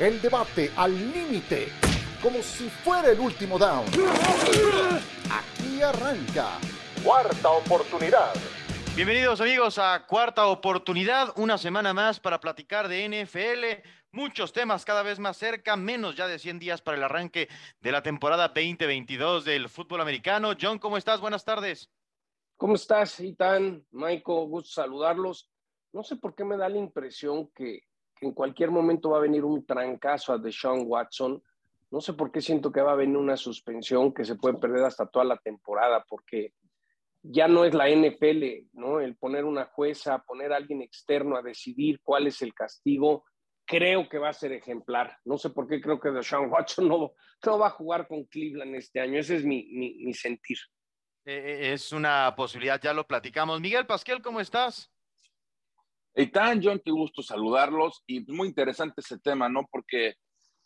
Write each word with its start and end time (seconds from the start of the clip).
El 0.00 0.18
debate 0.22 0.70
al 0.78 0.94
límite, 1.12 1.68
como 2.22 2.42
si 2.42 2.70
fuera 2.70 3.10
el 3.10 3.20
último 3.20 3.58
down. 3.58 3.84
Aquí 5.30 5.82
arranca. 5.82 6.58
Cuarta 7.04 7.50
oportunidad. 7.50 8.32
Bienvenidos 8.96 9.42
amigos 9.42 9.76
a 9.76 10.06
Cuarta 10.06 10.46
Oportunidad, 10.46 11.34
una 11.36 11.58
semana 11.58 11.92
más 11.92 12.18
para 12.18 12.40
platicar 12.40 12.88
de 12.88 13.06
NFL. 13.26 13.86
Muchos 14.12 14.54
temas 14.54 14.86
cada 14.86 15.02
vez 15.02 15.18
más 15.18 15.36
cerca, 15.36 15.76
menos 15.76 16.16
ya 16.16 16.26
de 16.26 16.38
100 16.38 16.58
días 16.60 16.80
para 16.80 16.96
el 16.96 17.04
arranque 17.04 17.50
de 17.82 17.92
la 17.92 18.02
temporada 18.02 18.48
2022 18.48 19.44
del 19.44 19.68
fútbol 19.68 20.00
americano. 20.00 20.52
John, 20.58 20.78
¿cómo 20.78 20.96
estás? 20.96 21.20
Buenas 21.20 21.44
tardes. 21.44 21.90
¿Cómo 22.56 22.76
estás, 22.76 23.20
Itan? 23.20 23.84
Michael, 23.90 24.48
gusto 24.48 24.70
saludarlos. 24.70 25.50
No 25.92 26.02
sé 26.02 26.16
por 26.16 26.34
qué 26.34 26.42
me 26.42 26.56
da 26.56 26.70
la 26.70 26.78
impresión 26.78 27.48
que 27.48 27.89
en 28.20 28.32
cualquier 28.32 28.70
momento 28.70 29.10
va 29.10 29.18
a 29.18 29.22
venir 29.22 29.44
un 29.44 29.64
trancazo 29.64 30.32
a 30.32 30.38
Deshaun 30.38 30.84
Watson. 30.86 31.42
No 31.90 32.00
sé 32.00 32.12
por 32.12 32.30
qué 32.30 32.40
siento 32.40 32.70
que 32.70 32.80
va 32.80 32.92
a 32.92 32.96
venir 32.96 33.16
una 33.16 33.36
suspensión 33.36 34.12
que 34.12 34.24
se 34.24 34.36
puede 34.36 34.58
perder 34.58 34.84
hasta 34.84 35.06
toda 35.06 35.24
la 35.24 35.36
temporada, 35.38 36.04
porque 36.08 36.54
ya 37.22 37.48
no 37.48 37.64
es 37.64 37.74
la 37.74 37.88
NFL, 37.88 38.68
¿no? 38.72 39.00
El 39.00 39.16
poner 39.16 39.44
una 39.44 39.66
jueza, 39.66 40.22
poner 40.24 40.52
a 40.52 40.56
alguien 40.56 40.82
externo 40.82 41.36
a 41.36 41.42
decidir 41.42 42.00
cuál 42.02 42.26
es 42.26 42.40
el 42.42 42.54
castigo, 42.54 43.24
creo 43.66 44.08
que 44.08 44.18
va 44.18 44.30
a 44.30 44.34
ser 44.34 44.52
ejemplar. 44.52 45.16
No 45.24 45.38
sé 45.38 45.50
por 45.50 45.68
qué 45.68 45.80
creo 45.80 46.00
que 46.00 46.10
Deshaun 46.10 46.50
Watson 46.50 46.88
no, 46.88 47.14
va 47.58 47.66
a 47.68 47.70
jugar 47.70 48.08
con 48.08 48.24
Cleveland 48.24 48.74
este 48.74 49.00
año. 49.00 49.18
Ese 49.18 49.36
es 49.36 49.44
mi, 49.44 50.12
sentir. 50.14 50.58
Eh, 51.24 51.72
es 51.72 51.92
una 51.92 52.34
posibilidad, 52.34 52.80
ya 52.80 52.92
lo 52.92 53.06
platicamos. 53.06 53.60
Miguel 53.60 53.86
Pasquel, 53.86 54.22
¿cómo 54.22 54.40
estás? 54.40 54.90
Tan 56.32 56.62
John, 56.62 56.80
qué 56.84 56.90
gusto 56.90 57.22
saludarlos. 57.22 58.02
Y 58.06 58.20
muy 58.32 58.48
interesante 58.48 59.00
ese 59.00 59.18
tema, 59.18 59.48
¿no? 59.48 59.66
Porque 59.70 60.14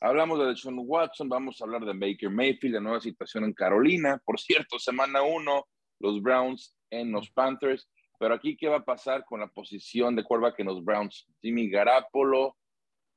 hablamos 0.01 0.39
de 0.39 0.47
Deshaun 0.47 0.83
Watson, 0.85 1.29
vamos 1.29 1.61
a 1.61 1.65
hablar 1.65 1.85
de 1.85 1.93
Baker 1.93 2.31
Mayfield, 2.31 2.75
la 2.75 2.81
nueva 2.81 3.01
situación 3.01 3.45
en 3.45 3.53
Carolina. 3.53 4.21
Por 4.25 4.41
cierto, 4.41 4.79
semana 4.79 5.23
uno, 5.23 5.67
los 6.01 6.21
Browns 6.23 6.77
en 6.91 7.13
los 7.13 7.31
Panthers. 7.31 7.89
Pero 8.19 8.35
aquí, 8.35 8.57
¿qué 8.57 8.69
va 8.69 8.77
a 8.77 8.85
pasar 8.85 9.25
con 9.25 9.41
la 9.41 9.49
posición 9.49 10.17
de 10.17 10.25
quarterback 10.25 10.61
en 10.61 10.67
los 10.67 10.85
Browns? 10.85 11.27
Jimmy 11.43 11.69
Garapolo, 11.69 12.57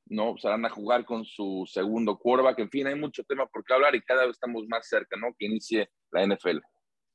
¿no? 0.06 0.36
Se 0.38 0.48
van 0.48 0.64
a 0.64 0.70
jugar 0.70 1.04
con 1.04 1.24
su 1.24 1.64
segundo 1.70 2.18
quarterback. 2.18 2.58
En 2.58 2.70
fin, 2.70 2.86
hay 2.86 2.94
mucho 2.94 3.22
tema 3.24 3.46
por 3.46 3.64
qué 3.64 3.74
hablar 3.74 3.94
y 3.94 4.02
cada 4.02 4.22
vez 4.22 4.32
estamos 4.32 4.64
más 4.68 4.88
cerca, 4.88 5.16
¿no? 5.16 5.28
Que 5.38 5.46
inicie 5.46 5.88
la 6.10 6.26
NFL. 6.26 6.58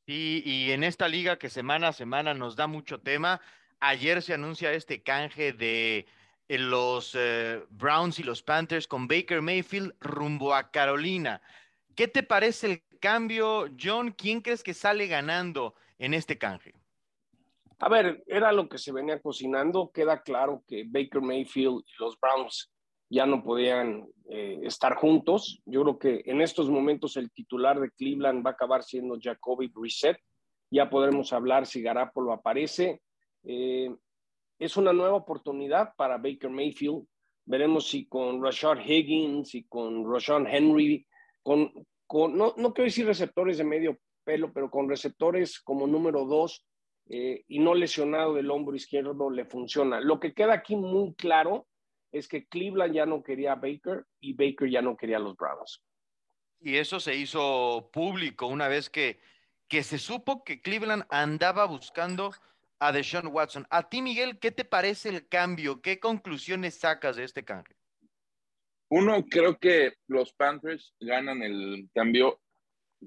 Y 0.05 0.71
en 0.71 0.83
esta 0.83 1.07
liga 1.07 1.37
que 1.37 1.49
semana 1.49 1.89
a 1.89 1.93
semana 1.93 2.33
nos 2.33 2.55
da 2.55 2.67
mucho 2.67 2.99
tema, 2.99 3.41
ayer 3.83 4.21
se 4.21 4.33
anuncia 4.33 4.71
este 4.71 5.03
canje 5.03 5.53
de 5.53 6.05
eh, 6.47 6.57
los 6.57 7.15
eh, 7.15 7.61
Browns 7.69 8.19
y 8.19 8.23
los 8.23 8.41
Panthers 8.41 8.87
con 8.87 9.07
Baker 9.07 9.41
Mayfield 9.41 9.93
rumbo 9.99 10.55
a 10.55 10.71
Carolina. 10.71 11.41
¿Qué 11.95 12.07
te 12.07 12.23
parece 12.23 12.67
el 12.71 12.99
cambio, 12.99 13.69
John? 13.79 14.11
¿Quién 14.11 14.41
crees 14.41 14.63
que 14.63 14.73
sale 14.73 15.07
ganando 15.07 15.75
en 15.99 16.13
este 16.13 16.37
canje? 16.37 16.73
A 17.79 17.89
ver, 17.89 18.23
era 18.27 18.51
lo 18.53 18.69
que 18.69 18.77
se 18.77 18.93
venía 18.93 19.19
cocinando. 19.19 19.91
Queda 19.93 20.21
claro 20.21 20.63
que 20.67 20.85
Baker 20.87 21.21
Mayfield 21.21 21.83
y 21.85 21.93
los 21.99 22.17
Browns 22.19 22.71
ya 23.09 23.25
no 23.25 23.43
podían 23.43 24.07
eh, 24.29 24.59
estar 24.63 24.95
juntos. 24.95 25.61
Yo 25.65 25.83
creo 25.83 25.99
que 25.99 26.23
en 26.25 26.41
estos 26.41 26.69
momentos 26.69 27.17
el 27.17 27.31
titular 27.31 27.79
de 27.79 27.91
Cleveland 27.91 28.45
va 28.45 28.51
a 28.51 28.53
acabar 28.53 28.83
siendo 28.83 29.17
Jacoby 29.21 29.67
Brissett. 29.67 30.17
Ya 30.71 30.89
podremos 30.89 31.33
hablar 31.33 31.67
si 31.67 31.81
Garapolo 31.81 32.31
aparece. 32.31 33.01
Eh, 33.43 33.93
es 34.59 34.77
una 34.77 34.93
nueva 34.93 35.15
oportunidad 35.15 35.95
para 35.95 36.17
Baker 36.17 36.49
Mayfield. 36.49 37.05
Veremos 37.45 37.87
si 37.87 38.05
con 38.07 38.41
Rashard 38.41 38.79
Higgins 38.79 39.53
y 39.55 39.63
con 39.65 40.09
Rashawn 40.09 40.47
Henry, 40.47 41.05
con, 41.41 41.73
con 42.07 42.37
no, 42.37 42.53
no 42.55 42.73
quiero 42.73 42.85
decir 42.85 43.05
receptores 43.05 43.57
de 43.57 43.65
medio 43.65 43.99
pelo, 44.23 44.53
pero 44.53 44.71
con 44.71 44.87
receptores 44.87 45.59
como 45.59 45.85
número 45.85 46.25
dos 46.25 46.65
eh, 47.09 47.43
y 47.47 47.59
no 47.59 47.75
lesionado 47.75 48.33
del 48.33 48.49
hombro 48.49 48.75
izquierdo 48.75 49.29
le 49.29 49.45
funciona. 49.45 49.99
Lo 49.99 50.19
que 50.19 50.33
queda 50.33 50.53
aquí 50.53 50.75
muy 50.75 51.13
claro 51.15 51.67
es 52.11 52.27
que 52.27 52.47
Cleveland 52.47 52.93
ya 52.93 53.05
no 53.05 53.23
quería 53.23 53.53
a 53.53 53.55
Baker 53.55 54.05
y 54.21 54.33
Baker 54.33 54.69
ya 54.69 54.81
no 54.81 54.95
quería 54.95 55.17
a 55.17 55.19
los 55.19 55.35
Browns. 55.35 55.83
Y 56.61 56.77
eso 56.77 56.99
se 57.01 57.15
hizo 57.15 57.89
público 57.91 58.47
una 58.47 58.69
vez 58.69 58.89
que, 58.89 59.19
que 59.67 59.83
se 59.83 59.97
supo 59.97 60.45
que 60.45 60.61
Cleveland 60.61 61.05
andaba 61.09 61.65
buscando 61.65 62.31
a 62.85 62.91
Deshaun 62.91 63.27
Watson. 63.27 63.65
A 63.69 63.87
ti, 63.87 64.01
Miguel, 64.01 64.39
¿qué 64.39 64.51
te 64.51 64.65
parece 64.65 65.07
el 65.07 65.27
cambio? 65.27 65.81
¿Qué 65.81 65.99
conclusiones 65.99 66.75
sacas 66.75 67.15
de 67.15 67.23
este 67.23 67.43
cambio? 67.43 67.75
Uno, 68.89 69.23
creo 69.25 69.57
que 69.57 69.93
los 70.07 70.33
Panthers 70.33 70.93
ganan 70.99 71.41
el 71.41 71.89
cambio, 71.93 72.41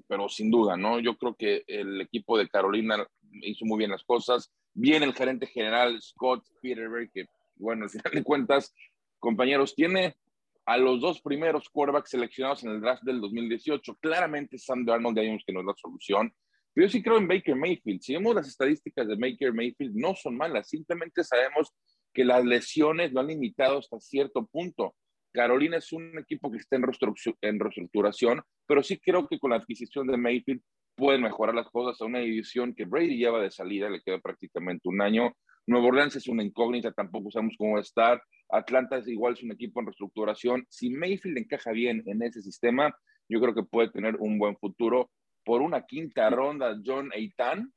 pero 0.07 0.27
sin 0.29 0.49
duda, 0.49 0.75
¿no? 0.75 0.99
Yo 0.99 1.15
creo 1.15 1.35
que 1.35 1.63
el 1.67 2.01
equipo 2.01 2.37
de 2.37 2.49
Carolina 2.49 3.07
hizo 3.41 3.65
muy 3.65 3.77
bien 3.77 3.91
las 3.91 4.03
cosas. 4.03 4.51
Bien 4.73 5.03
el 5.03 5.13
gerente 5.13 5.45
general 5.45 6.01
Scott 6.01 6.43
Peterberg, 6.61 7.11
que, 7.11 7.25
bueno, 7.55 7.83
al 7.83 7.89
final 7.91 8.11
de 8.11 8.23
cuentas, 8.23 8.73
compañeros, 9.19 9.75
tiene 9.75 10.17
a 10.65 10.77
los 10.77 10.99
dos 10.99 11.21
primeros 11.21 11.69
quarterbacks 11.69 12.09
seleccionados 12.09 12.63
en 12.63 12.71
el 12.71 12.81
draft 12.81 13.03
del 13.03 13.21
2018. 13.21 13.95
Claramente 14.01 14.57
Sam 14.57 14.85
Darnold 14.85 15.17
ya 15.17 15.21
vimos 15.21 15.43
que 15.45 15.53
no 15.53 15.59
es 15.59 15.67
la 15.67 15.75
solución. 15.77 16.33
Pero 16.77 16.89
yo 16.89 16.91
sí 16.91 17.01
creo 17.01 17.17
en 17.17 17.27
Baker 17.27 17.55
Mayfield. 17.55 18.01
Si 18.01 18.13
vemos 18.13 18.35
las 18.35 18.47
estadísticas 18.47 19.07
de 19.07 19.15
Baker 19.15 19.51
Mayfield, 19.51 19.95
no 19.95 20.13
son 20.13 20.37
malas. 20.37 20.69
Simplemente 20.69 21.23
sabemos 21.23 21.73
que 22.13 22.23
las 22.23 22.45
lesiones 22.45 23.11
lo 23.11 23.21
han 23.21 23.25
limitado 23.25 23.79
hasta 23.79 23.99
cierto 23.99 24.45
punto. 24.45 24.93
Carolina 25.33 25.77
es 25.77 25.91
un 25.91 26.19
equipo 26.19 26.51
que 26.51 26.59
está 26.59 26.75
en, 26.75 26.83
reestructuración, 26.83 28.43
pero 28.67 28.83
sí 28.83 28.99
creo 28.99 29.27
que 29.27 29.39
con 29.39 29.49
la 29.49 29.55
adquisición 29.55 30.05
de 30.05 30.17
Mayfield 30.17 30.61
pueden 30.95 31.23
mejorar 31.23 31.55
las 31.55 31.67
cosas 31.71 31.99
a 31.99 32.05
una 32.05 32.19
división 32.19 32.75
que 32.75 32.85
Brady 32.85 33.17
lleva 33.17 33.41
de 33.41 33.49
salida, 33.49 33.89
le 33.89 34.03
queda 34.03 34.19
prácticamente 34.19 34.87
un 34.87 35.01
año. 35.01 35.35
Nuevo 35.65 35.87
Orleans 35.87 36.15
es 36.15 36.27
una 36.27 36.43
incógnita, 36.43 36.91
tampoco 36.91 37.31
sabemos 37.31 37.55
cómo 37.57 37.73
va 37.73 37.79
a 37.79 37.81
estar. 37.81 38.21
Atlanta 38.49 38.99
es 38.99 39.07
igual, 39.07 39.33
es 39.33 39.41
un 39.41 39.51
equipo 39.51 39.79
en 39.79 39.87
reestructuración. 39.87 40.67
Si 40.69 40.91
Mayfield 40.91 41.39
encaja 41.39 41.71
bien 41.71 42.03
en 42.05 42.21
ese 42.21 42.43
sistema, 42.43 42.95
yo 43.27 43.41
creo 43.41 43.55
que 43.55 43.63
puede 43.63 43.89
tener 43.89 44.15
un 44.17 44.37
buen 44.37 44.55
futuro. 44.57 45.09
Por 45.47 45.61
una 45.61 45.85
quinta 45.85 46.29
ronda, 46.29 46.77
John 46.85 47.09
Eitan, 47.13 47.71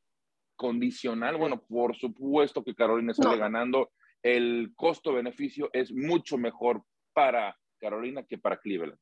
condicional, 0.56 1.36
bueno, 1.36 1.62
por 1.62 1.94
supuesto 1.94 2.64
que 2.64 2.74
Carolina 2.74 3.14
sale 3.14 3.36
ganando. 3.36 3.92
El 4.20 4.72
costo-beneficio 4.74 5.70
es 5.72 5.92
mucho 5.92 6.36
mejor 6.36 6.82
para 7.12 7.56
Carolina 7.78 8.24
que 8.24 8.38
para 8.38 8.56
Cleveland. 8.56 8.98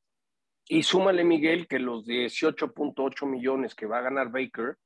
Y 0.66 0.82
súmale, 0.82 1.24
Miguel, 1.24 1.66
que 1.66 1.78
los 1.78 2.06
18.8 2.06 3.26
millones 3.26 3.74
que 3.74 3.86
va 3.86 4.00
a 4.00 4.02
ganar 4.02 4.30
Baker, 4.30 4.76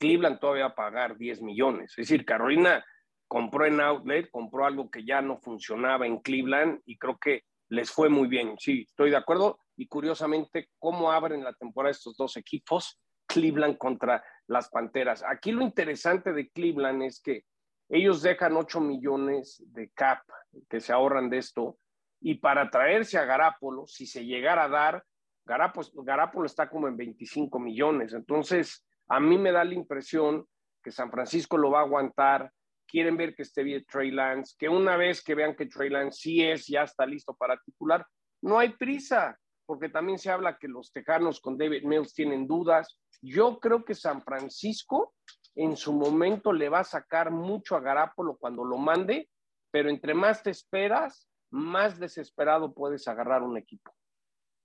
Cleveland 0.00 0.40
todavía 0.40 0.64
va 0.64 0.70
a 0.72 0.74
pagar 0.74 1.16
10 1.16 1.40
millones. 1.42 1.92
Es 1.92 2.08
decir, 2.08 2.24
Carolina 2.24 2.84
compró 3.28 3.66
en 3.66 3.80
Outlet, 3.80 4.28
compró 4.32 4.66
algo 4.66 4.90
que 4.90 5.04
ya 5.04 5.22
no 5.22 5.38
funcionaba 5.38 6.08
en 6.08 6.18
Cleveland 6.18 6.80
y 6.86 6.98
creo 6.98 7.16
que 7.16 7.44
les 7.68 7.88
fue 7.88 8.08
muy 8.08 8.26
bien. 8.26 8.56
Sí, 8.58 8.80
estoy 8.80 9.10
de 9.10 9.16
acuerdo. 9.16 9.60
Y 9.76 9.86
curiosamente, 9.86 10.70
¿cómo 10.80 11.12
abren 11.12 11.44
la 11.44 11.52
temporada 11.52 11.92
estos 11.92 12.16
dos 12.16 12.36
equipos? 12.36 13.00
Cleveland 13.28 13.78
contra 13.78 14.24
las 14.48 14.68
Panteras. 14.68 15.22
Aquí 15.22 15.52
lo 15.52 15.62
interesante 15.62 16.32
de 16.32 16.50
Cleveland 16.50 17.02
es 17.02 17.20
que 17.20 17.44
ellos 17.88 18.22
dejan 18.22 18.56
8 18.56 18.80
millones 18.80 19.62
de 19.66 19.90
cap 19.90 20.20
que 20.68 20.80
se 20.80 20.92
ahorran 20.92 21.30
de 21.30 21.38
esto 21.38 21.78
y 22.20 22.34
para 22.34 22.70
traerse 22.70 23.18
a 23.18 23.24
Garapolo, 23.24 23.86
si 23.86 24.06
se 24.06 24.24
llegara 24.24 24.64
a 24.64 24.68
dar, 24.68 25.04
Garapolo 25.44 26.46
está 26.46 26.68
como 26.68 26.88
en 26.88 26.96
25 26.96 27.58
millones. 27.58 28.12
Entonces, 28.12 28.84
a 29.08 29.20
mí 29.20 29.38
me 29.38 29.52
da 29.52 29.64
la 29.64 29.74
impresión 29.74 30.44
que 30.82 30.90
San 30.90 31.10
Francisco 31.10 31.56
lo 31.56 31.70
va 31.70 31.80
a 31.80 31.84
aguantar, 31.84 32.52
quieren 32.86 33.16
ver 33.16 33.34
que 33.34 33.42
esté 33.42 33.62
bien 33.62 33.84
Trey 33.86 34.10
Lance, 34.10 34.54
que 34.58 34.68
una 34.68 34.96
vez 34.96 35.22
que 35.22 35.34
vean 35.34 35.54
que 35.54 35.66
Trey 35.66 35.90
Lance 35.90 36.18
sí 36.20 36.42
es, 36.42 36.66
ya 36.66 36.82
está 36.82 37.06
listo 37.06 37.34
para 37.34 37.58
titular, 37.58 38.06
no 38.42 38.58
hay 38.58 38.70
prisa, 38.70 39.38
porque 39.66 39.88
también 39.88 40.18
se 40.18 40.30
habla 40.30 40.58
que 40.58 40.68
los 40.68 40.92
tejanos 40.92 41.40
con 41.40 41.58
David 41.58 41.84
Mills 41.84 42.14
tienen 42.14 42.46
dudas. 42.46 42.98
Yo 43.20 43.58
creo 43.58 43.84
que 43.84 43.94
San 43.94 44.22
Francisco 44.22 45.14
en 45.54 45.76
su 45.76 45.92
momento 45.92 46.52
le 46.52 46.68
va 46.68 46.80
a 46.80 46.84
sacar 46.84 47.30
mucho 47.30 47.76
a 47.76 47.80
Garapolo 47.80 48.36
cuando 48.36 48.64
lo 48.64 48.78
mande, 48.78 49.28
pero 49.70 49.90
entre 49.90 50.14
más 50.14 50.42
te 50.42 50.50
esperas, 50.50 51.28
más 51.50 51.98
desesperado 51.98 52.72
puedes 52.72 53.08
agarrar 53.08 53.42
un 53.42 53.56
equipo. 53.56 53.92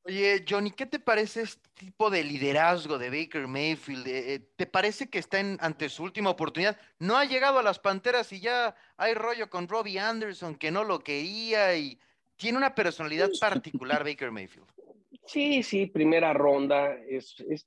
Oye, 0.05 0.43
Johnny, 0.47 0.69
¿qué 0.69 0.85
te 0.85 0.99
parece 0.99 1.43
este 1.43 1.69
tipo 1.75 2.09
de 2.09 2.25
liderazgo 2.25 2.97
de 2.97 3.09
Baker 3.09 3.47
Mayfield? 3.47 4.05
Eh, 4.05 4.33
eh, 4.33 4.39
¿Te 4.57 4.65
parece 4.65 5.09
que 5.09 5.17
está 5.17 5.39
en, 5.39 5.57
ante 5.61 5.87
su 5.87 6.03
última 6.03 6.29
oportunidad? 6.29 6.77
No 6.99 7.15
ha 7.15 7.23
llegado 7.23 7.57
a 7.57 7.63
las 7.63 7.79
Panteras 7.79 8.33
y 8.33 8.41
ya 8.41 8.75
hay 8.97 9.13
rollo 9.13 9.49
con 9.49 9.69
Robbie 9.69 9.99
Anderson 9.99 10.55
que 10.55 10.71
no 10.71 10.83
lo 10.83 10.99
quería 10.99 11.77
y 11.77 11.97
tiene 12.35 12.57
una 12.57 12.75
personalidad 12.75 13.29
particular 13.39 14.03
Baker 14.03 14.29
Mayfield. 14.29 14.67
Sí, 15.25 15.63
sí, 15.63 15.85
primera 15.85 16.33
ronda. 16.33 16.93
Es, 17.07 17.35
es, 17.47 17.65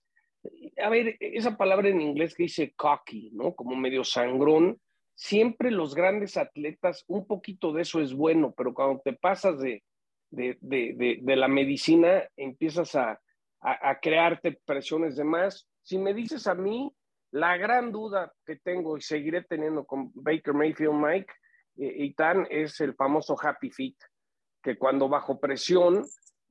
a 0.82 0.88
ver, 0.88 1.16
esa 1.20 1.56
palabra 1.56 1.88
en 1.88 2.00
inglés 2.00 2.34
que 2.34 2.44
dice 2.44 2.72
cocky, 2.75 3.31
¿no? 3.32 3.54
Como 3.54 3.76
medio 3.76 4.04
sangrón. 4.04 4.81
Siempre 5.14 5.70
los 5.70 5.94
grandes 5.94 6.37
atletas, 6.37 7.04
un 7.06 7.26
poquito 7.26 7.72
de 7.72 7.82
eso 7.82 8.00
es 8.00 8.12
bueno, 8.12 8.52
pero 8.56 8.75
cuando 8.75 9.00
te 9.02 9.14
pasas 9.14 9.58
de 9.58 9.82
de, 10.31 10.58
de, 10.60 11.19
de, 11.22 11.37
la 11.37 11.48
medicina, 11.48 12.22
empiezas 12.37 12.94
a, 12.94 13.20
a, 13.60 13.98
crearte 14.00 14.60
presiones 14.64 15.16
de 15.16 15.25
más. 15.25 15.69
Si 15.82 15.98
me 15.98 16.14
dices 16.14 16.46
a 16.46 16.54
mí, 16.54 16.93
la 17.31 17.56
gran 17.56 17.93
duda 17.93 18.32
que 18.44 18.56
tengo 18.56 18.96
y 18.96 19.02
seguiré 19.02 19.43
teniendo 19.43 19.84
con 19.84 20.10
Baker 20.14 20.54
Mayfield, 20.54 20.94
Mike 20.94 21.32
eh, 21.78 21.94
y 21.96 22.14
Tan, 22.14 22.46
es 22.50 22.81
el 22.81 22.94
famoso 22.94 23.37
happy 23.40 23.70
fit, 23.70 23.96
que 24.62 24.76
cuando 24.76 25.08
bajo 25.08 25.38
presión 25.38 26.04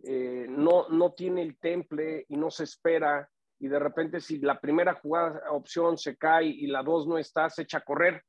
eh, 0.04 0.46
no, 0.50 0.90
no 0.90 1.14
tiene 1.14 1.42
el 1.42 1.58
temple 1.58 2.26
y 2.30 2.38
no 2.38 2.50
se 2.50 2.64
espera, 2.64 3.30
y 3.60 3.68
de 3.68 3.80
repente 3.80 4.20
si 4.20 4.40
la 4.40 4.60
primera 4.60 4.94
jugada 4.96 5.42
opción 5.52 5.98
se 5.98 6.18
cae 6.18 6.48
y 6.48 6.68
la 6.68 6.84
dos 6.84 7.08
no 7.08 7.18
está, 7.18 7.50
se 7.50 7.64
echa 7.64 7.80
a 7.80 7.86
correr. 7.86 8.24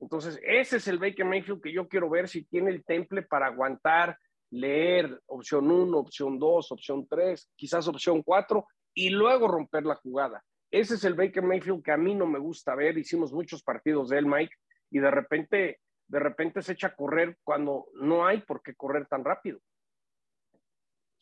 Entonces, 0.00 0.40
ese 0.42 0.78
es 0.78 0.88
el 0.88 0.98
Baker 0.98 1.26
Mayfield 1.26 1.60
que 1.60 1.72
yo 1.72 1.86
quiero 1.86 2.08
ver 2.08 2.28
si 2.28 2.44
tiene 2.44 2.70
el 2.70 2.84
temple 2.84 3.22
para 3.22 3.46
aguantar, 3.46 4.18
leer 4.50 5.20
opción 5.26 5.70
1, 5.70 5.98
opción 5.98 6.38
2, 6.38 6.72
opción 6.72 7.06
3, 7.06 7.52
quizás 7.54 7.86
opción 7.86 8.22
4 8.22 8.66
y 8.94 9.10
luego 9.10 9.46
romper 9.46 9.84
la 9.84 9.96
jugada. 9.96 10.42
Ese 10.70 10.94
es 10.94 11.04
el 11.04 11.14
Baker 11.14 11.42
Mayfield 11.42 11.82
que 11.82 11.92
a 11.92 11.96
mí 11.96 12.14
no 12.14 12.26
me 12.26 12.38
gusta 12.38 12.74
ver. 12.74 12.96
Hicimos 12.96 13.32
muchos 13.32 13.62
partidos 13.62 14.08
de 14.08 14.18
él, 14.18 14.26
Mike, 14.26 14.54
y 14.90 15.00
de 15.00 15.10
repente, 15.10 15.80
de 16.08 16.18
repente 16.18 16.62
se 16.62 16.72
echa 16.72 16.88
a 16.88 16.94
correr 16.94 17.36
cuando 17.42 17.86
no 17.94 18.26
hay 18.26 18.40
por 18.40 18.62
qué 18.62 18.74
correr 18.74 19.06
tan 19.06 19.24
rápido. 19.24 19.60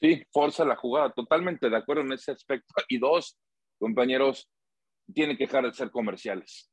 Sí, 0.00 0.22
forza 0.30 0.64
la 0.64 0.76
jugada. 0.76 1.10
Totalmente 1.12 1.68
de 1.68 1.76
acuerdo 1.76 2.02
en 2.02 2.12
ese 2.12 2.32
aspecto. 2.32 2.72
Y 2.88 2.98
dos, 2.98 3.38
compañeros, 3.78 4.50
tiene 5.14 5.36
que 5.36 5.46
dejar 5.46 5.64
de 5.64 5.72
ser 5.72 5.90
comerciales. 5.90 6.70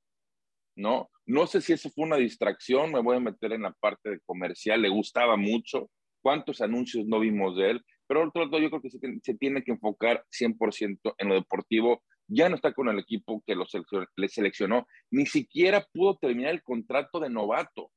¿No? 0.77 1.09
No 1.25 1.47
sé 1.47 1.61
si 1.61 1.71
eso 1.71 1.89
fue 1.89 2.05
una 2.05 2.17
distracción, 2.17 2.91
me 2.91 3.01
voy 3.01 3.17
a 3.17 3.21
meter 3.21 3.53
en 3.53 3.61
la 3.61 3.71
parte 3.71 4.09
de 4.09 4.19
comercial, 4.25 4.81
le 4.81 4.89
gustaba 4.89 5.37
mucho, 5.37 5.89
cuántos 6.21 6.59
anuncios 6.59 7.05
no 7.05 7.19
vimos 7.19 7.55
de 7.55 7.71
él, 7.71 7.85
pero 8.07 8.27
otro 8.27 8.45
lado 8.45 8.59
yo 8.59 8.69
creo 8.69 8.81
que 8.81 8.89
se, 8.89 8.99
tiene 9.35 9.63
que 9.63 9.71
enfocar 9.71 10.23
100% 10.31 11.15
en 11.17 11.29
lo 11.29 11.35
deportivo. 11.35 12.03
Ya 12.27 12.49
no 12.49 12.55
está 12.55 12.73
con 12.73 12.89
el 12.89 12.97
equipo 12.99 13.43
que 13.45 13.55
lo 13.55 13.65
le 14.15 14.27
seleccionó, 14.27 14.87
ni 15.11 15.27
siquiera 15.27 15.85
pudo 15.93 16.17
terminar 16.17 16.53
el 16.53 16.63
contrato 16.63 17.19
de 17.19 17.29
novato. 17.29 17.91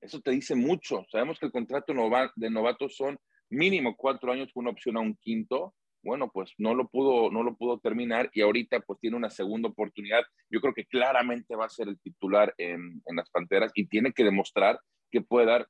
Eso 0.00 0.20
te 0.20 0.32
dice 0.32 0.56
mucho. 0.56 1.04
Sabemos 1.10 1.38
que 1.38 1.46
el 1.46 1.52
contrato 1.52 1.92
de 2.34 2.50
novato 2.50 2.88
son 2.88 3.18
mínimo 3.50 3.94
cuatro 3.96 4.32
años 4.32 4.50
con 4.52 4.62
una 4.62 4.72
opción 4.72 4.96
a 4.96 5.00
un 5.00 5.14
quinto. 5.16 5.74
Bueno, 6.02 6.30
pues 6.32 6.54
no 6.58 6.74
lo 6.74 6.88
pudo, 6.88 7.30
no 7.30 7.42
lo 7.42 7.54
pudo 7.56 7.78
terminar 7.78 8.30
y 8.32 8.40
ahorita 8.40 8.80
pues 8.80 8.98
tiene 9.00 9.16
una 9.16 9.30
segunda 9.30 9.68
oportunidad. 9.68 10.22
Yo 10.48 10.60
creo 10.60 10.72
que 10.72 10.86
claramente 10.86 11.56
va 11.56 11.66
a 11.66 11.70
ser 11.70 11.88
el 11.88 12.00
titular 12.00 12.54
en, 12.56 13.02
en 13.04 13.16
las 13.16 13.28
Panteras 13.30 13.72
y 13.74 13.86
tiene 13.86 14.12
que 14.12 14.24
demostrar 14.24 14.80
que 15.10 15.20
puede 15.20 15.46
dar 15.46 15.68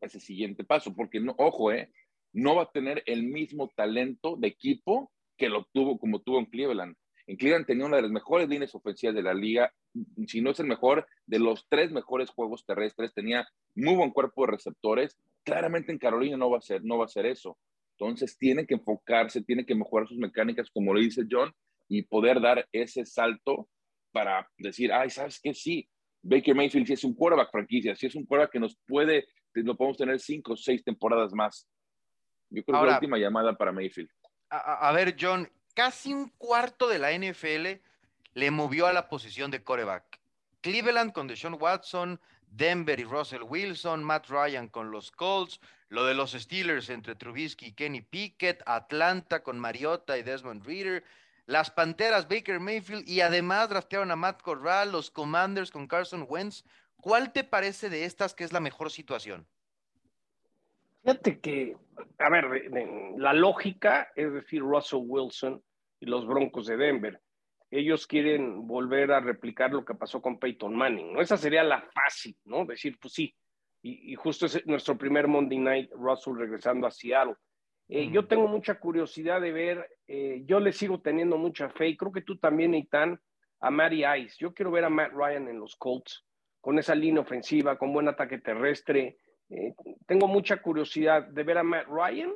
ese 0.00 0.20
siguiente 0.20 0.64
paso, 0.64 0.94
porque 0.94 1.20
no, 1.20 1.34
ojo, 1.38 1.72
eh, 1.72 1.90
no 2.32 2.54
va 2.54 2.64
a 2.64 2.70
tener 2.70 3.02
el 3.06 3.24
mismo 3.24 3.68
talento 3.74 4.36
de 4.36 4.48
equipo 4.48 5.10
que 5.36 5.48
lo 5.48 5.66
tuvo 5.72 5.98
como 5.98 6.20
tuvo 6.20 6.38
en 6.38 6.46
Cleveland. 6.46 6.96
En 7.26 7.36
Cleveland 7.36 7.66
tenía 7.66 7.86
una 7.86 7.96
de 7.96 8.02
las 8.02 8.10
mejores 8.10 8.48
líneas 8.48 8.74
ofensivas 8.74 9.14
de 9.14 9.22
la 9.22 9.34
liga, 9.34 9.72
si 10.26 10.40
no 10.40 10.50
es 10.50 10.60
el 10.60 10.66
mejor, 10.66 11.06
de 11.26 11.38
los 11.38 11.66
tres 11.68 11.90
mejores 11.90 12.30
juegos 12.30 12.64
terrestres, 12.64 13.12
tenía 13.12 13.46
muy 13.74 13.96
buen 13.96 14.10
cuerpo 14.10 14.46
de 14.46 14.52
receptores. 14.52 15.18
Claramente 15.42 15.92
en 15.92 15.98
Carolina 15.98 16.36
no 16.36 16.50
va 16.50 16.58
a 16.58 16.62
ser, 16.62 16.84
no 16.84 16.98
va 16.98 17.04
a 17.04 17.08
ser 17.08 17.26
eso. 17.26 17.58
Entonces 17.98 18.36
tiene 18.38 18.66
que 18.66 18.74
enfocarse, 18.74 19.42
tiene 19.42 19.66
que 19.66 19.74
mejorar 19.74 20.06
sus 20.06 20.18
mecánicas, 20.18 20.70
como 20.70 20.94
le 20.94 21.02
dice 21.02 21.24
John, 21.28 21.52
y 21.88 22.02
poder 22.02 22.40
dar 22.40 22.68
ese 22.72 23.04
salto 23.04 23.68
para 24.12 24.48
decir, 24.56 24.92
ay, 24.92 25.10
¿sabes 25.10 25.40
qué? 25.42 25.52
Sí, 25.52 25.88
Baker 26.22 26.54
Mayfield 26.54 26.86
si 26.86 26.92
es 26.92 27.04
un 27.04 27.14
quarterback 27.14 27.50
franquicia, 27.50 27.96
si 27.96 28.06
es 28.06 28.14
un 28.14 28.24
quarterback 28.24 28.52
que 28.52 28.60
nos 28.60 28.76
puede 28.86 29.26
lo 29.54 29.76
podemos 29.76 29.96
tener 29.96 30.20
cinco 30.20 30.52
o 30.52 30.56
seis 30.56 30.84
temporadas 30.84 31.32
más. 31.32 31.66
Yo 32.50 32.62
creo 32.64 32.78
que 32.78 32.86
es 32.86 32.90
la 32.90 32.98
última 32.98 33.18
llamada 33.18 33.56
para 33.56 33.72
Mayfield. 33.72 34.10
A, 34.50 34.92
ver, 34.92 35.16
John, 35.20 35.50
casi 35.74 36.14
un 36.14 36.30
cuarto 36.38 36.88
de 36.88 36.98
la 36.98 37.12
NFL 37.12 37.82
le 38.34 38.50
movió 38.50 38.86
a 38.86 38.92
la 38.92 39.08
posición 39.08 39.50
de 39.50 39.62
coreback. 39.62 40.20
Cleveland 40.62 41.12
con 41.12 41.26
Deshaun 41.26 41.56
Watson, 41.60 42.20
Denver 42.46 42.98
y 42.98 43.04
Russell 43.04 43.42
Wilson, 43.42 44.02
Matt 44.02 44.28
Ryan 44.28 44.68
con 44.68 44.90
los 44.90 45.10
Colts, 45.10 45.60
lo 45.88 46.04
de 46.04 46.14
los 46.14 46.32
Steelers 46.32 46.90
entre 46.90 47.14
Trubisky 47.14 47.66
y 47.66 47.72
Kenny 47.72 48.02
Pickett, 48.02 48.62
Atlanta 48.66 49.42
con 49.42 49.58
Mariota 49.58 50.18
y 50.18 50.22
Desmond 50.22 50.64
Reader, 50.64 51.04
las 51.46 51.70
Panteras 51.70 52.28
Baker 52.28 52.60
Mayfield 52.60 53.08
y 53.08 53.22
además 53.22 53.70
draftearon 53.70 54.10
a 54.10 54.16
Matt 54.16 54.42
Corral, 54.42 54.92
los 54.92 55.10
Commanders 55.10 55.70
con 55.70 55.86
Carson 55.86 56.26
Wentz. 56.28 56.64
¿Cuál 57.00 57.32
te 57.32 57.42
parece 57.42 57.88
de 57.88 58.04
estas 58.04 58.34
que 58.34 58.44
es 58.44 58.52
la 58.52 58.60
mejor 58.60 58.90
situación? 58.90 59.46
Fíjate 61.02 61.40
que, 61.40 61.76
a 62.18 62.28
ver, 62.28 62.70
la 63.16 63.32
lógica 63.32 64.12
es 64.14 64.30
decir, 64.32 64.60
Russell 64.60 65.00
Wilson 65.04 65.62
y 66.00 66.06
los 66.06 66.26
Broncos 66.26 66.66
de 66.66 66.76
Denver. 66.76 67.20
Ellos 67.70 68.06
quieren 68.06 68.66
volver 68.66 69.12
a 69.12 69.20
replicar 69.20 69.70
lo 69.70 69.84
que 69.84 69.94
pasó 69.94 70.20
con 70.20 70.38
Peyton 70.38 70.74
Manning, 70.74 71.12
¿no? 71.12 71.20
Esa 71.20 71.36
sería 71.36 71.62
la 71.62 71.80
fácil, 71.80 72.36
¿no? 72.44 72.64
Decir, 72.66 72.98
pues 73.00 73.14
sí. 73.14 73.34
Y, 73.80 74.14
justo 74.16 74.46
es 74.46 74.66
nuestro 74.66 74.98
primer 74.98 75.28
Monday 75.28 75.58
Night, 75.58 75.90
Russell 75.92 76.36
regresando 76.36 76.86
a 76.86 76.90
Seattle. 76.90 77.36
Eh, 77.88 78.10
yo 78.12 78.26
tengo 78.26 78.48
mucha 78.48 78.78
curiosidad 78.78 79.40
de 79.40 79.52
ver, 79.52 79.88
eh, 80.06 80.42
yo 80.44 80.60
le 80.60 80.72
sigo 80.72 81.00
teniendo 81.00 81.38
mucha 81.38 81.70
fe, 81.70 81.88
y 81.88 81.96
creo 81.96 82.12
que 82.12 82.22
tú 82.22 82.36
también, 82.38 82.74
Eitan, 82.74 83.18
a 83.60 83.70
Matty 83.70 84.04
Ice. 84.04 84.36
Yo 84.38 84.52
quiero 84.52 84.70
ver 84.70 84.84
a 84.84 84.90
Matt 84.90 85.12
Ryan 85.12 85.48
en 85.48 85.60
los 85.60 85.76
Colts 85.76 86.24
con 86.60 86.78
esa 86.78 86.94
línea 86.94 87.22
ofensiva, 87.22 87.78
con 87.78 87.92
buen 87.92 88.08
ataque 88.08 88.38
terrestre. 88.38 89.18
Eh, 89.48 89.74
tengo 90.06 90.26
mucha 90.26 90.60
curiosidad 90.60 91.24
de 91.24 91.42
ver 91.42 91.58
a 91.58 91.62
Matt 91.62 91.86
Ryan 91.88 92.32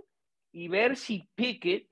y 0.53 0.69
ver 0.69 0.97
si 0.97 1.29
Pickett, 1.35 1.89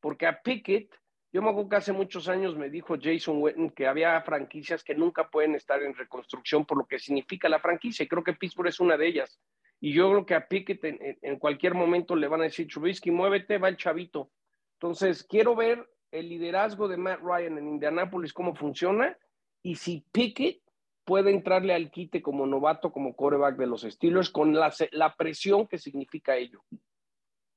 porque 0.00 0.26
a 0.26 0.40
Pickett, 0.40 0.94
yo 1.32 1.40
me 1.40 1.48
acuerdo 1.48 1.70
que 1.70 1.76
hace 1.76 1.92
muchos 1.92 2.28
años 2.28 2.56
me 2.56 2.68
dijo 2.68 2.96
Jason 3.00 3.40
Witten 3.40 3.70
que 3.70 3.86
había 3.86 4.20
franquicias 4.20 4.84
que 4.84 4.94
nunca 4.94 5.30
pueden 5.30 5.54
estar 5.54 5.82
en 5.82 5.94
reconstrucción 5.94 6.66
por 6.66 6.76
lo 6.76 6.84
que 6.84 6.98
significa 6.98 7.48
la 7.48 7.58
franquicia, 7.58 8.04
y 8.04 8.08
creo 8.08 8.22
que 8.22 8.34
Pittsburgh 8.34 8.68
es 8.68 8.80
una 8.80 8.98
de 8.98 9.08
ellas. 9.08 9.40
Y 9.80 9.94
yo 9.94 10.10
creo 10.10 10.26
que 10.26 10.34
a 10.34 10.46
Pickett 10.46 10.84
en, 10.84 11.38
cualquier 11.38 11.74
momento 11.74 12.14
le 12.14 12.28
van 12.28 12.42
a 12.42 12.44
decir, 12.44 12.68
Trubisky, 12.68 13.10
muévete, 13.10 13.58
va 13.58 13.68
el 13.68 13.76
chavito. 13.76 14.30
Entonces, 14.74 15.24
quiero 15.24 15.56
ver 15.56 15.88
el 16.12 16.28
liderazgo 16.28 16.86
de 16.86 16.98
Matt 16.98 17.20
Ryan 17.20 17.58
en 17.58 17.66
Indianápolis, 17.66 18.32
cómo 18.32 18.54
funciona, 18.54 19.16
y 19.62 19.76
si 19.76 20.04
Pickett 20.12 20.60
puede 21.04 21.30
entrarle 21.30 21.74
al 21.74 21.90
quite 21.90 22.20
como 22.20 22.46
novato, 22.46 22.92
como 22.92 23.16
coreback 23.16 23.56
de 23.56 23.66
los 23.66 23.82
Steelers, 23.82 24.30
con 24.30 24.54
la 24.54 25.16
presión 25.16 25.66
que 25.66 25.78
significa 25.78 26.36
ello. 26.36 26.62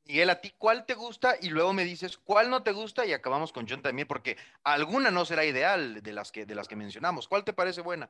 Miguel, 0.07 0.29
¿a 0.29 0.39
ti 0.39 0.51
cuál 0.57 0.85
te 0.85 0.93
gusta? 0.93 1.35
Y 1.41 1.49
luego 1.49 1.73
me 1.73 1.83
dices 1.83 2.17
cuál 2.17 2.49
no 2.51 2.61
te 2.61 2.71
gusta 2.71 3.05
y 3.05 3.13
acabamos 3.13 3.51
con 3.51 3.65
John 3.67 3.81
también, 3.81 4.07
porque 4.07 4.37
alguna 4.63 5.09
no 5.09 5.25
será 5.25 5.45
ideal 5.45 6.03
de 6.03 6.13
las 6.13 6.31
que, 6.31 6.45
de 6.45 6.53
las 6.53 6.67
que 6.67 6.75
mencionamos. 6.75 7.27
¿Cuál 7.27 7.43
te 7.43 7.53
parece 7.53 7.81
buena? 7.81 8.09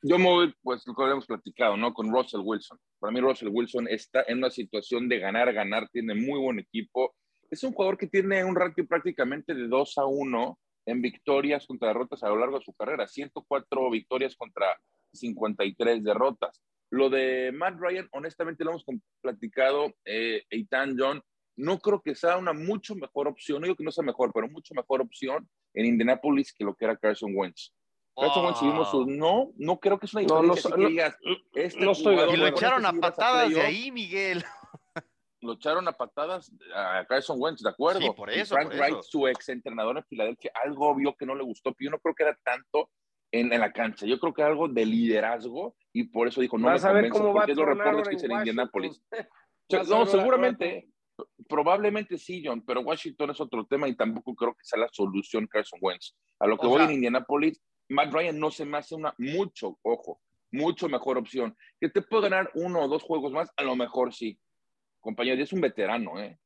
Yo 0.00 0.16
me 0.16 0.24
voy, 0.24 0.54
pues 0.62 0.86
lo 0.86 0.94
que 0.94 1.02
habíamos 1.02 1.26
platicado, 1.26 1.76
¿no? 1.76 1.92
Con 1.92 2.10
Russell 2.10 2.40
Wilson. 2.42 2.78
Para 2.98 3.12
mí 3.12 3.20
Russell 3.20 3.48
Wilson 3.50 3.88
está 3.88 4.24
en 4.26 4.38
una 4.38 4.50
situación 4.50 5.08
de 5.08 5.18
ganar, 5.18 5.52
ganar, 5.52 5.88
tiene 5.90 6.14
muy 6.14 6.40
buen 6.40 6.60
equipo. 6.60 7.14
Es 7.50 7.62
un 7.64 7.72
jugador 7.72 7.98
que 7.98 8.06
tiene 8.06 8.44
un 8.44 8.54
ratio 8.54 8.86
prácticamente 8.86 9.54
de 9.54 9.66
2 9.66 9.98
a 9.98 10.06
1 10.06 10.58
en 10.86 11.02
victorias 11.02 11.66
contra 11.66 11.88
derrotas 11.88 12.22
a 12.22 12.28
lo 12.28 12.38
largo 12.38 12.58
de 12.58 12.64
su 12.64 12.72
carrera, 12.72 13.06
104 13.06 13.90
victorias 13.90 14.34
contra 14.36 14.78
53 15.12 16.02
derrotas. 16.02 16.62
Lo 16.90 17.10
de 17.10 17.52
Matt 17.52 17.78
Ryan, 17.78 18.08
honestamente 18.12 18.64
lo 18.64 18.70
hemos 18.70 18.84
platicado, 19.20 19.92
eh, 20.04 20.42
Eitan 20.50 20.96
John, 20.98 21.22
no 21.56 21.78
creo 21.78 22.00
que 22.00 22.14
sea 22.14 22.36
una 22.38 22.52
mucho 22.52 22.94
mejor 22.94 23.28
opción, 23.28 23.60
no 23.60 23.66
digo 23.66 23.76
que 23.76 23.84
no 23.84 23.90
sea 23.90 24.04
mejor, 24.04 24.32
pero 24.32 24.48
mucho 24.48 24.74
mejor 24.74 25.00
opción 25.00 25.48
en 25.74 25.86
Indianapolis 25.86 26.52
que 26.52 26.64
lo 26.64 26.74
que 26.74 26.84
era 26.84 26.96
Carson 26.96 27.32
Wentz. 27.34 27.74
Carson 28.16 28.44
Wentz, 28.46 28.62
vimos 28.62 28.90
sus, 28.90 29.06
no, 29.06 29.52
no 29.56 29.78
creo 29.78 29.98
que 29.98 30.06
es 30.06 30.14
una 30.14 30.22
diferencia 30.22 30.70
no, 30.70 30.76
no, 30.76 30.82
que 30.82 30.88
digas, 30.88 31.16
este 31.54 31.84
no 31.84 31.92
estoy, 31.92 32.16
y 32.32 32.36
lo 32.36 32.46
echaron 32.46 32.86
a 32.86 32.92
patadas 32.92 33.50
de 33.50 33.60
ahí, 33.60 33.90
Miguel 33.90 34.44
lo 35.40 35.52
echaron 35.54 35.86
a 35.88 35.92
patadas 35.92 36.52
a 36.74 37.04
Carson 37.06 37.36
Wentz, 37.40 37.62
¿de 37.62 37.70
acuerdo? 37.70 38.00
Sí, 38.00 38.10
por 38.16 38.30
eso. 38.30 38.54
Frank 38.54 38.72
Wright, 38.74 39.02
su 39.02 39.26
ex 39.28 39.48
entrenador 39.48 39.96
en 39.98 40.04
Filadelfia, 40.04 40.52
algo 40.64 40.94
vio 40.94 41.14
que 41.14 41.26
no 41.26 41.34
le 41.34 41.44
gustó, 41.44 41.72
pero 41.72 41.86
yo 41.86 41.90
no 41.90 41.98
creo 41.98 42.14
que 42.14 42.22
era 42.24 42.38
tanto 42.42 42.90
en, 43.30 43.52
en 43.52 43.60
la 43.60 43.72
cancha. 43.72 44.06
Yo 44.06 44.18
creo 44.18 44.34
que 44.34 44.42
era 44.42 44.50
algo 44.50 44.68
de 44.68 44.84
liderazgo 44.84 45.76
y 46.00 46.04
por 46.04 46.28
eso 46.28 46.40
dijo, 46.40 46.58
no 46.58 46.66
Vas 46.66 46.84
me 46.84 46.90
a 46.90 46.92
ver 46.92 47.08
cómo 47.08 47.32
porque 47.32 47.52
es 47.52 47.58
los 47.58 47.66
reportes 47.66 48.08
que 48.08 48.14
hice 48.14 48.26
en 48.26 48.32
Indianapolis. 48.32 49.02
no, 49.88 50.06
seguramente, 50.06 50.88
probablemente 51.48 52.18
sí, 52.18 52.42
John, 52.44 52.62
pero 52.64 52.80
Washington 52.82 53.30
es 53.30 53.40
otro 53.40 53.66
tema 53.66 53.88
y 53.88 53.96
tampoco 53.96 54.34
creo 54.34 54.52
que 54.54 54.64
sea 54.64 54.78
la 54.80 54.88
solución 54.92 55.46
Carson 55.46 55.80
Wentz. 55.82 56.14
A 56.38 56.46
lo 56.46 56.56
que 56.58 56.66
voy 56.66 56.82
en 56.82 56.92
Indianapolis, 56.92 57.60
Matt 57.88 58.12
Ryan 58.12 58.38
no 58.38 58.50
se 58.50 58.64
me 58.64 58.78
hace 58.78 58.94
una 58.94 59.14
mucho, 59.18 59.78
ojo, 59.82 60.20
mucho 60.52 60.88
mejor 60.88 61.18
opción. 61.18 61.56
Que 61.80 61.88
te 61.88 62.02
puede 62.02 62.30
ganar 62.30 62.50
uno 62.54 62.82
o 62.82 62.88
dos 62.88 63.02
juegos 63.02 63.32
más, 63.32 63.50
a 63.56 63.62
lo 63.62 63.74
mejor 63.74 64.14
sí 64.14 64.38
compañero, 65.00 65.42
es 65.42 65.52
un 65.52 65.60
veterano, 65.60 66.20
¿eh? 66.20 66.38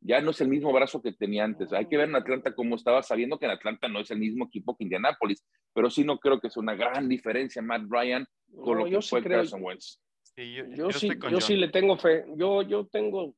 Ya 0.00 0.20
no 0.20 0.30
es 0.30 0.40
el 0.40 0.48
mismo 0.48 0.72
brazo 0.72 1.02
que 1.02 1.12
tenía 1.12 1.44
antes. 1.44 1.72
Hay 1.72 1.86
que 1.86 1.96
ver 1.96 2.08
en 2.08 2.16
Atlanta 2.16 2.54
cómo 2.54 2.76
estaba, 2.76 3.02
sabiendo 3.02 3.38
que 3.38 3.46
en 3.46 3.52
Atlanta 3.52 3.88
no 3.88 4.00
es 4.00 4.10
el 4.10 4.18
mismo 4.18 4.46
equipo 4.46 4.76
que 4.76 4.84
Indianapolis, 4.84 5.44
pero 5.72 5.90
sí 5.90 6.04
no 6.04 6.18
creo 6.18 6.40
que 6.40 6.50
sea 6.50 6.62
una 6.62 6.74
gran 6.74 7.08
diferencia 7.08 7.62
Matt 7.62 7.82
Ryan 7.88 8.26
con 8.62 8.78
lo 8.78 8.84
que 8.84 9.00
fue 9.00 9.22
Carson 9.22 9.62
Wentz. 9.62 10.00
yo, 10.36 10.90
sí, 10.92 11.10
yo 11.30 11.40
sí 11.40 11.56
le 11.56 11.68
tengo 11.68 11.96
fe. 11.96 12.24
Yo, 12.36 12.62
yo 12.62 12.86
tengo, 12.86 13.34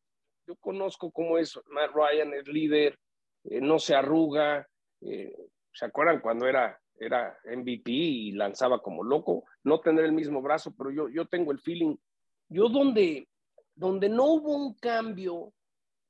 yo 0.47 0.57
conozco 0.57 1.11
cómo 1.11 1.39
es 1.39 1.59
Matt 1.71 1.93
Ryan, 1.95 2.35
el 2.35 2.45
líder, 2.45 2.99
eh, 3.45 3.61
no 3.61 3.79
se 3.79 3.95
arruga. 3.95 4.67
Eh, 5.01 5.35
¿Se 5.73 5.85
acuerdan 5.85 6.21
cuando 6.21 6.47
era, 6.47 6.79
era 6.99 7.39
MVP 7.45 7.91
y 7.91 8.33
lanzaba 8.33 8.83
como 8.83 9.05
loco? 9.05 9.45
No 9.63 9.81
tener 9.81 10.05
el 10.05 10.13
mismo 10.13 10.43
brazo, 10.43 10.75
pero 10.77 10.91
yo, 10.91 11.09
yo 11.09 11.27
tengo 11.27 11.53
el 11.53 11.61
feeling. 11.61 11.97
Yo 12.49 12.69
donde, 12.69 13.29
donde 13.75 14.09
no 14.09 14.25
hubo 14.25 14.57
un 14.57 14.75
cambio, 14.75 15.53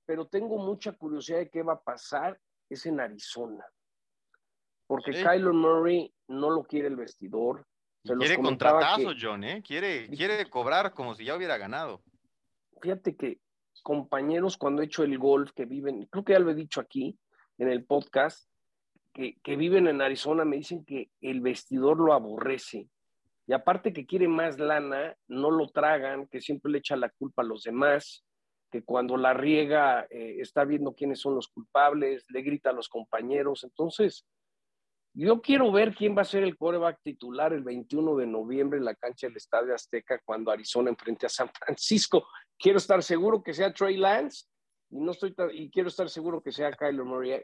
pero 0.08 0.26
tengo 0.26 0.56
mucha 0.56 0.92
curiosidad 0.92 1.40
de 1.40 1.50
qué 1.50 1.62
va 1.62 1.74
a 1.74 1.82
pasar, 1.82 2.40
es 2.70 2.86
en 2.86 2.98
Arizona. 2.98 3.62
Porque 4.86 5.10
Kyler 5.10 5.52
Murray 5.52 6.10
no 6.28 6.48
lo 6.48 6.64
quiere 6.64 6.88
el 6.88 6.96
vestidor, 6.96 7.66
quiere 8.02 8.38
contratazo, 8.38 9.10
John, 9.20 9.44
¿eh? 9.44 9.62
Quiere, 9.62 10.08
quiere 10.08 10.48
cobrar 10.48 10.94
como 10.94 11.14
si 11.14 11.26
ya 11.26 11.36
hubiera 11.36 11.58
ganado. 11.58 12.02
Fíjate 12.80 13.16
que 13.16 13.42
compañeros 13.82 14.56
cuando 14.56 14.80
he 14.80 14.86
hecho 14.86 15.02
el 15.02 15.18
golf 15.18 15.52
que 15.52 15.66
viven, 15.66 16.06
creo 16.06 16.24
que 16.24 16.32
ya 16.32 16.38
lo 16.38 16.52
he 16.52 16.54
dicho 16.54 16.80
aquí 16.80 17.18
en 17.58 17.68
el 17.68 17.84
podcast, 17.84 18.48
que, 19.12 19.38
que 19.42 19.56
viven 19.56 19.88
en 19.88 20.00
Arizona 20.00 20.46
me 20.46 20.56
dicen 20.56 20.86
que 20.86 21.10
el 21.20 21.42
vestidor 21.42 21.98
lo 21.98 22.14
aborrece. 22.14 22.88
Y 23.46 23.52
aparte 23.52 23.92
que 23.92 24.06
quiere 24.06 24.26
más 24.26 24.58
lana, 24.58 25.14
no 25.26 25.50
lo 25.50 25.68
tragan, 25.68 26.28
que 26.28 26.40
siempre 26.40 26.72
le 26.72 26.78
echa 26.78 26.96
la 26.96 27.10
culpa 27.10 27.42
a 27.42 27.46
los 27.46 27.64
demás, 27.64 28.24
que 28.70 28.82
cuando 28.82 29.16
la 29.16 29.32
riega 29.32 30.06
eh, 30.10 30.36
está 30.40 30.64
viendo 30.64 30.94
quiénes 30.94 31.20
son 31.20 31.34
los 31.34 31.48
culpables, 31.48 32.24
le 32.28 32.42
grita 32.42 32.70
a 32.70 32.74
los 32.74 32.88
compañeros. 32.88 33.64
Entonces, 33.64 34.26
yo 35.14 35.40
quiero 35.40 35.72
ver 35.72 35.94
quién 35.94 36.16
va 36.16 36.22
a 36.22 36.26
ser 36.26 36.44
el 36.44 36.56
coreback 36.56 37.00
titular 37.02 37.52
el 37.52 37.64
21 37.64 38.16
de 38.16 38.26
noviembre 38.26 38.78
en 38.78 38.84
la 38.84 38.94
cancha 38.94 39.26
del 39.26 39.36
Estadio 39.36 39.74
Azteca 39.74 40.20
cuando 40.24 40.50
Arizona 40.50 40.90
enfrente 40.90 41.26
a 41.26 41.30
San 41.30 41.50
Francisco. 41.50 42.28
Quiero 42.58 42.78
estar 42.78 43.02
seguro 43.02 43.42
que 43.42 43.54
sea 43.54 43.72
Trey 43.72 43.96
Lance 43.96 44.46
y 44.90 45.00
no 45.00 45.12
estoy 45.12 45.34
y 45.52 45.70
quiero 45.70 45.88
estar 45.88 46.08
seguro 46.08 46.42
que 46.42 46.52
sea 46.52 46.72
Kyler 46.72 47.04
Murray. 47.04 47.42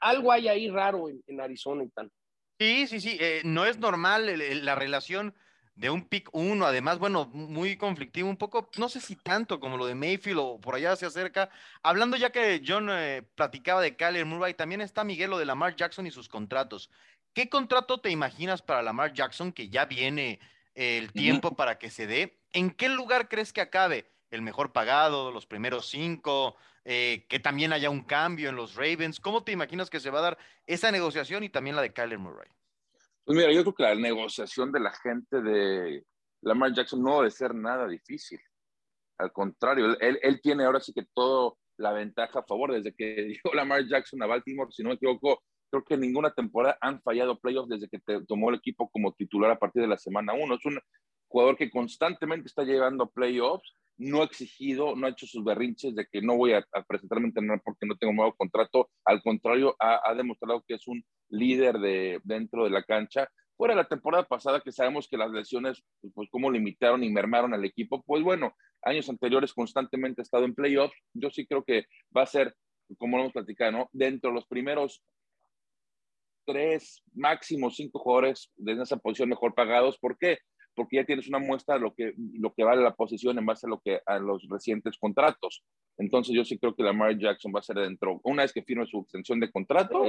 Algo 0.00 0.30
hay 0.30 0.48
ahí 0.48 0.68
raro 0.70 1.06
en, 1.08 1.40
Arizona 1.40 1.84
y 1.84 1.88
tal. 1.90 2.10
Sí, 2.58 2.86
sí, 2.86 3.00
sí. 3.00 3.16
Eh, 3.18 3.40
no 3.44 3.64
es 3.64 3.78
normal 3.78 4.30
la 4.64 4.74
relación 4.74 5.34
de 5.74 5.88
un 5.90 6.04
pick 6.04 6.28
uno, 6.32 6.66
además, 6.66 6.98
bueno, 6.98 7.30
muy 7.32 7.76
conflictivo, 7.76 8.28
un 8.28 8.36
poco, 8.36 8.68
no 8.76 8.88
sé 8.88 9.00
si 9.00 9.16
tanto 9.16 9.60
como 9.60 9.76
lo 9.76 9.86
de 9.86 9.94
Mayfield 9.94 10.38
o 10.38 10.60
por 10.60 10.74
allá 10.74 10.94
se 10.96 11.06
acerca. 11.06 11.48
Hablando 11.82 12.16
ya 12.16 12.30
que 12.30 12.62
John 12.66 12.88
eh, 12.90 13.22
platicaba 13.34 13.80
de 13.80 13.96
Kyler 13.96 14.26
Murray, 14.26 14.54
también 14.54 14.80
está 14.80 15.04
Miguel 15.04 15.30
lo 15.30 15.38
de 15.38 15.46
Lamar 15.46 15.76
Jackson 15.76 16.06
y 16.06 16.10
sus 16.10 16.28
contratos. 16.28 16.90
¿Qué 17.32 17.48
contrato 17.48 17.98
te 17.98 18.10
imaginas 18.10 18.60
para 18.60 18.82
Lamar 18.82 19.12
Jackson 19.12 19.52
que 19.52 19.68
ya 19.68 19.84
viene 19.84 20.40
el 20.74 21.12
tiempo 21.12 21.54
para 21.54 21.78
que 21.78 21.90
se 21.90 22.06
dé? 22.06 22.38
¿En 22.52 22.70
qué 22.70 22.88
lugar 22.88 23.28
crees 23.28 23.52
que 23.52 23.60
acabe? 23.60 24.10
¿El 24.30 24.42
mejor 24.42 24.72
pagado, 24.72 25.30
los 25.30 25.46
primeros 25.46 25.88
cinco? 25.88 26.56
Eh, 26.84 27.26
que 27.28 27.38
también 27.38 27.72
haya 27.72 27.90
un 27.90 28.02
cambio 28.02 28.48
en 28.48 28.56
los 28.56 28.74
Ravens. 28.74 29.20
¿Cómo 29.20 29.44
te 29.44 29.52
imaginas 29.52 29.90
que 29.90 30.00
se 30.00 30.10
va 30.10 30.18
a 30.18 30.22
dar 30.22 30.38
esa 30.66 30.90
negociación 30.90 31.44
y 31.44 31.48
también 31.48 31.76
la 31.76 31.82
de 31.82 31.92
Kyler 31.92 32.18
Murray? 32.18 32.48
Pues 33.30 33.38
mira, 33.38 33.52
yo 33.52 33.62
creo 33.62 33.74
que 33.74 33.82
la 33.84 33.94
negociación 33.94 34.72
de 34.72 34.80
la 34.80 34.90
gente 34.90 35.40
de 35.40 36.02
Lamar 36.42 36.74
Jackson 36.74 37.00
no 37.00 37.18
debe 37.18 37.30
ser 37.30 37.54
nada 37.54 37.86
difícil. 37.86 38.40
Al 39.18 39.30
contrario, 39.30 39.96
él, 40.00 40.18
él 40.20 40.40
tiene 40.42 40.64
ahora 40.64 40.80
sí 40.80 40.92
que 40.92 41.06
todo 41.14 41.56
la 41.76 41.92
ventaja 41.92 42.40
a 42.40 42.42
favor. 42.42 42.72
Desde 42.72 42.92
que 42.92 43.04
llegó 43.44 43.54
Lamar 43.54 43.86
Jackson 43.86 44.20
a 44.24 44.26
Baltimore, 44.26 44.72
si 44.72 44.82
no 44.82 44.88
me 44.88 44.96
equivoco, 44.96 45.44
creo 45.70 45.84
que 45.84 45.96
ninguna 45.96 46.34
temporada 46.34 46.76
han 46.80 47.00
fallado 47.02 47.38
playoffs 47.38 47.68
desde 47.68 47.88
que 47.88 48.00
tomó 48.26 48.50
el 48.50 48.56
equipo 48.56 48.90
como 48.90 49.12
titular 49.12 49.52
a 49.52 49.60
partir 49.60 49.82
de 49.82 49.86
la 49.86 49.96
semana 49.96 50.32
uno. 50.32 50.56
Es 50.56 50.64
un 50.66 50.80
jugador 51.28 51.56
que 51.56 51.70
constantemente 51.70 52.48
está 52.48 52.64
llevando 52.64 53.10
playoffs, 53.10 53.76
no 54.00 54.22
ha 54.22 54.24
exigido, 54.24 54.96
no 54.96 55.06
ha 55.06 55.10
hecho 55.10 55.26
sus 55.26 55.44
berrinches 55.44 55.94
de 55.94 56.06
que 56.10 56.22
no 56.22 56.34
voy 56.34 56.54
a, 56.54 56.66
presentarme 56.88 57.26
a 57.26 57.28
entrenar 57.28 57.60
porque 57.62 57.86
no 57.86 57.96
tengo 57.96 58.14
nuevo 58.14 58.34
contrato. 58.34 58.88
Al 59.04 59.22
contrario, 59.22 59.76
ha, 59.78 60.14
demostrado 60.14 60.64
que 60.66 60.74
es 60.74 60.88
un 60.88 61.04
líder 61.28 61.78
de, 61.78 62.18
dentro 62.24 62.64
de 62.64 62.70
la 62.70 62.82
cancha. 62.82 63.28
Fuera 63.58 63.74
de 63.74 63.82
la 63.82 63.88
temporada 63.88 64.24
pasada, 64.24 64.62
que 64.62 64.72
sabemos 64.72 65.06
que 65.06 65.18
las 65.18 65.30
lesiones, 65.30 65.84
pues 66.14 66.30
cómo 66.30 66.50
limitaron 66.50 67.04
y 67.04 67.10
mermaron 67.10 67.52
al 67.52 67.62
equipo, 67.66 68.02
pues 68.02 68.22
bueno, 68.22 68.54
años 68.82 69.10
anteriores 69.10 69.52
constantemente 69.52 70.22
ha 70.22 70.24
estado 70.24 70.46
en 70.46 70.54
playoffs. 70.54 70.96
Yo 71.12 71.30
sí 71.30 71.46
creo 71.46 71.62
que 71.62 71.84
va 72.16 72.22
a 72.22 72.26
ser, 72.26 72.54
como 72.96 73.18
lo 73.18 73.24
hemos 73.24 73.34
platicado, 73.34 73.72
¿no? 73.72 73.90
dentro 73.92 74.30
de 74.30 74.36
los 74.36 74.46
primeros 74.46 75.04
tres, 76.46 77.02
máximo 77.12 77.70
cinco 77.70 77.98
jugadores 77.98 78.50
de 78.56 78.80
esa 78.80 78.96
posición 78.96 79.28
mejor 79.28 79.54
pagados. 79.54 79.98
¿Por 79.98 80.16
qué? 80.16 80.38
Porque 80.80 80.96
ya 80.96 81.04
tienes 81.04 81.28
una 81.28 81.38
muestra 81.38 81.74
de 81.74 81.82
lo 81.82 81.94
que, 81.94 82.14
lo 82.16 82.54
que 82.54 82.64
vale 82.64 82.80
la 82.80 82.94
posición 82.94 83.38
en 83.38 83.44
base 83.44 83.66
a, 83.66 83.68
lo 83.68 83.80
que, 83.80 84.00
a 84.06 84.18
los 84.18 84.48
recientes 84.48 84.96
contratos. 84.98 85.62
Entonces 85.98 86.34
yo 86.34 86.42
sí 86.42 86.58
creo 86.58 86.74
que 86.74 86.82
Lamar 86.82 87.18
Jackson 87.18 87.52
va 87.54 87.60
a 87.60 87.62
ser 87.62 87.76
dentro, 87.76 88.18
una 88.24 88.44
vez 88.44 88.54
que 88.54 88.62
firme 88.62 88.86
su 88.86 89.00
extensión 89.00 89.40
de 89.40 89.50
contrato, 89.50 90.04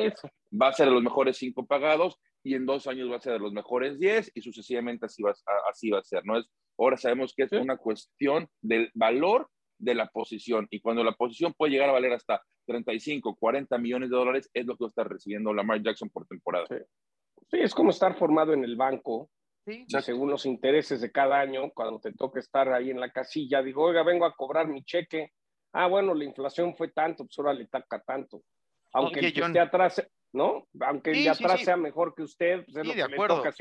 va 0.53 0.69
a 0.69 0.71
ser 0.71 0.87
de 0.87 0.93
los 0.93 1.03
mejores 1.03 1.35
cinco 1.35 1.65
pagados 1.65 2.15
y 2.41 2.55
en 2.55 2.65
dos 2.65 2.87
años 2.87 3.11
va 3.11 3.17
a 3.17 3.19
ser 3.21 3.33
de 3.33 3.39
los 3.39 3.51
mejores 3.51 3.99
diez 3.99 4.31
y 4.33 4.41
sucesivamente 4.41 5.07
así 5.07 5.21
va, 5.21 5.33
así 5.69 5.89
va 5.89 5.99
a 5.99 6.03
ser. 6.03 6.25
¿no? 6.25 6.37
Es, 6.39 6.49
ahora 6.77 6.95
sabemos 6.95 7.33
que 7.35 7.43
es 7.43 7.51
una 7.51 7.75
cuestión 7.75 8.47
del 8.61 8.91
valor 8.93 9.49
de 9.77 9.93
la 9.93 10.07
posición 10.07 10.67
y 10.69 10.79
cuando 10.79 11.03
la 11.03 11.11
posición 11.11 11.53
puede 11.57 11.73
llegar 11.73 11.89
a 11.89 11.93
valer 11.93 12.13
hasta 12.13 12.41
35, 12.67 13.35
40 13.35 13.77
millones 13.77 14.09
de 14.09 14.15
dólares 14.15 14.49
es 14.53 14.65
lo 14.65 14.77
que 14.77 14.85
va 14.85 14.87
a 14.87 14.91
estar 14.91 15.09
recibiendo 15.09 15.53
Lamar 15.53 15.83
Jackson 15.83 16.09
por 16.09 16.25
temporada. 16.27 16.67
Sí, 17.49 17.57
es 17.59 17.75
como 17.75 17.89
estar 17.89 18.17
formado 18.17 18.53
en 18.53 18.63
el 18.63 18.77
banco, 18.77 19.29
según 20.01 20.29
los 20.29 20.45
intereses 20.45 21.01
de 21.01 21.11
cada 21.11 21.39
año, 21.39 21.71
cuando 21.71 21.99
te 21.99 22.13
toca 22.13 22.39
estar 22.39 22.71
ahí 22.73 22.89
en 22.89 22.99
la 22.99 23.11
casilla, 23.11 23.61
digo, 23.61 23.83
oiga, 23.83 24.03
vengo 24.03 24.25
a 24.25 24.35
cobrar 24.35 24.67
mi 24.67 24.83
cheque. 24.83 25.33
Ah, 25.73 25.87
bueno, 25.87 26.13
la 26.13 26.25
inflación 26.25 26.75
fue 26.75 26.89
tanto, 26.89 27.25
pues 27.25 27.37
ahora 27.39 27.53
le 27.53 27.67
taca 27.67 28.01
tanto. 28.01 28.41
Aunque 28.93 29.19
el 29.19 29.33
que 29.33 29.41
esté 29.41 29.59
atrás, 29.59 30.05
¿no? 30.33 30.67
Aunque 30.81 31.11
el 31.11 31.23
de 31.23 31.29
atrás 31.29 31.61
sea 31.61 31.77
mejor 31.77 32.13
que 32.15 32.23
usted, 32.23 32.65
pues 32.65 32.77
es 32.77 32.87
lo 32.87 32.93
que 32.93 33.07
le 33.07 33.27
toca. 33.27 33.51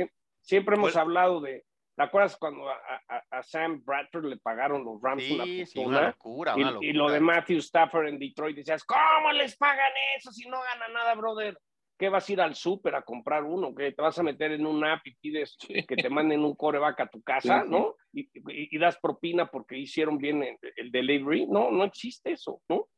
Siempre, 0.43 0.75
hemos 0.75 0.93
pues 0.93 0.97
hablado 0.97 1.41
de, 1.41 1.65
¿Te 2.01 2.05
acuerdas 2.05 2.35
cuando 2.39 2.67
a, 2.67 3.43
Sam 3.43 3.83
Bradford 3.85 4.25
le 4.25 4.39
pagaron 4.39 4.85
los 4.85 5.03
Rams 5.03 5.23
una 5.31 5.45
una 5.85 6.07
locura, 6.09 6.55
y, 6.81 6.95
lo 6.95 7.11
de 7.11 7.21
Matthew 7.21 7.59
Stafford 7.59 8.09
en 8.09 8.19
Detroit, 8.19 8.57
decías, 8.57 8.85
¿cómo 8.85 9.33
les 9.33 9.55
pagan 9.55 9.93
eso 10.17 10.33
si 10.33 10.49
no 10.49 10.63
gana 10.63 10.89
nada, 10.89 11.15
brother? 11.15 11.59
¿Qué 12.01 12.09
vas 12.09 12.27
a 12.27 12.33
ir 12.33 12.41
al 12.41 12.55
súper 12.55 12.95
a 12.95 13.03
comprar 13.03 13.45
uno? 13.45 13.75
¿Qué 13.75 13.93
te 13.93 14.01
vas 14.01 14.19
a 14.19 14.23
meter 14.23 14.53
en 14.53 14.65
un 14.65 14.83
app 14.87 15.07
y 15.07 15.15
pides 15.17 15.59
que 15.87 15.97
te 15.97 16.09
manden 16.09 16.41
un 16.41 16.57
coreback 16.57 17.01
a 17.01 17.11
tu 17.11 17.21
casa, 17.21 17.63
¿no? 17.63 17.95
Y, 18.15 18.79
das 18.79 18.97
propina 18.97 19.51
porque 19.51 19.77
hicieron 19.77 20.17
bien 20.17 20.43
el, 20.43 20.57
el, 20.77 20.91
delivery. 20.91 21.47
No, 21.47 21.71
no 21.71 21.85
existe 21.85 22.33
eso, 22.33 22.63
¿no? 22.71 22.89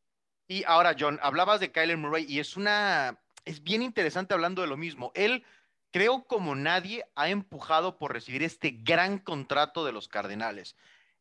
Y 0.46 0.62
ahora, 0.68 0.94
John, 0.96 1.18
hablabas 1.20 1.58
de 1.58 1.72
Kyler 1.72 1.96
Murray 1.96 2.26
y 2.28 2.38
es 2.38 2.56
una, 2.56 3.18
es 3.44 3.64
bien 3.64 3.82
interesante 3.82 4.34
hablando 4.34 4.62
de 4.62 4.68
lo 4.68 4.76
mismo. 4.76 5.10
Él 5.16 5.44
creo 5.90 6.24
como 6.28 6.54
nadie 6.54 7.04
ha 7.16 7.28
empujado 7.28 7.98
por 7.98 8.12
recibir 8.12 8.44
este 8.44 8.70
gran 8.70 9.18
contrato 9.18 9.84
de 9.84 9.90
los 9.90 10.06
Cardenales. 10.06 10.76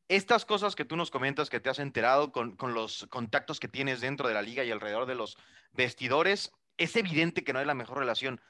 Estas 0.07 0.45
cosas 0.45 0.75
que 0.75 0.85
tú 0.85 0.97
nos 0.97 1.09
comentas 1.09 1.49
que 1.49 1.59
te 1.59 1.71
has 1.71 1.79
enterado 1.79 2.31
con, 2.31 2.55
los 2.73 3.07
contactos 3.09 3.59
que 3.59 3.67
tienes 3.67 4.01
dentro 4.01 4.27
de 4.27 4.35
la 4.35 4.43
liga 4.43 4.63
y 4.63 4.69
alrededor 4.69 5.07
de 5.07 5.15
los 5.15 5.35
vestidores, 5.71 6.51
es 6.83 6.95
evidente 6.95 7.43
que 7.43 7.53
no 7.53 7.59
hay 7.59 7.65
la 7.65 7.73
mejor 7.73 7.99
relación. 7.99 8.41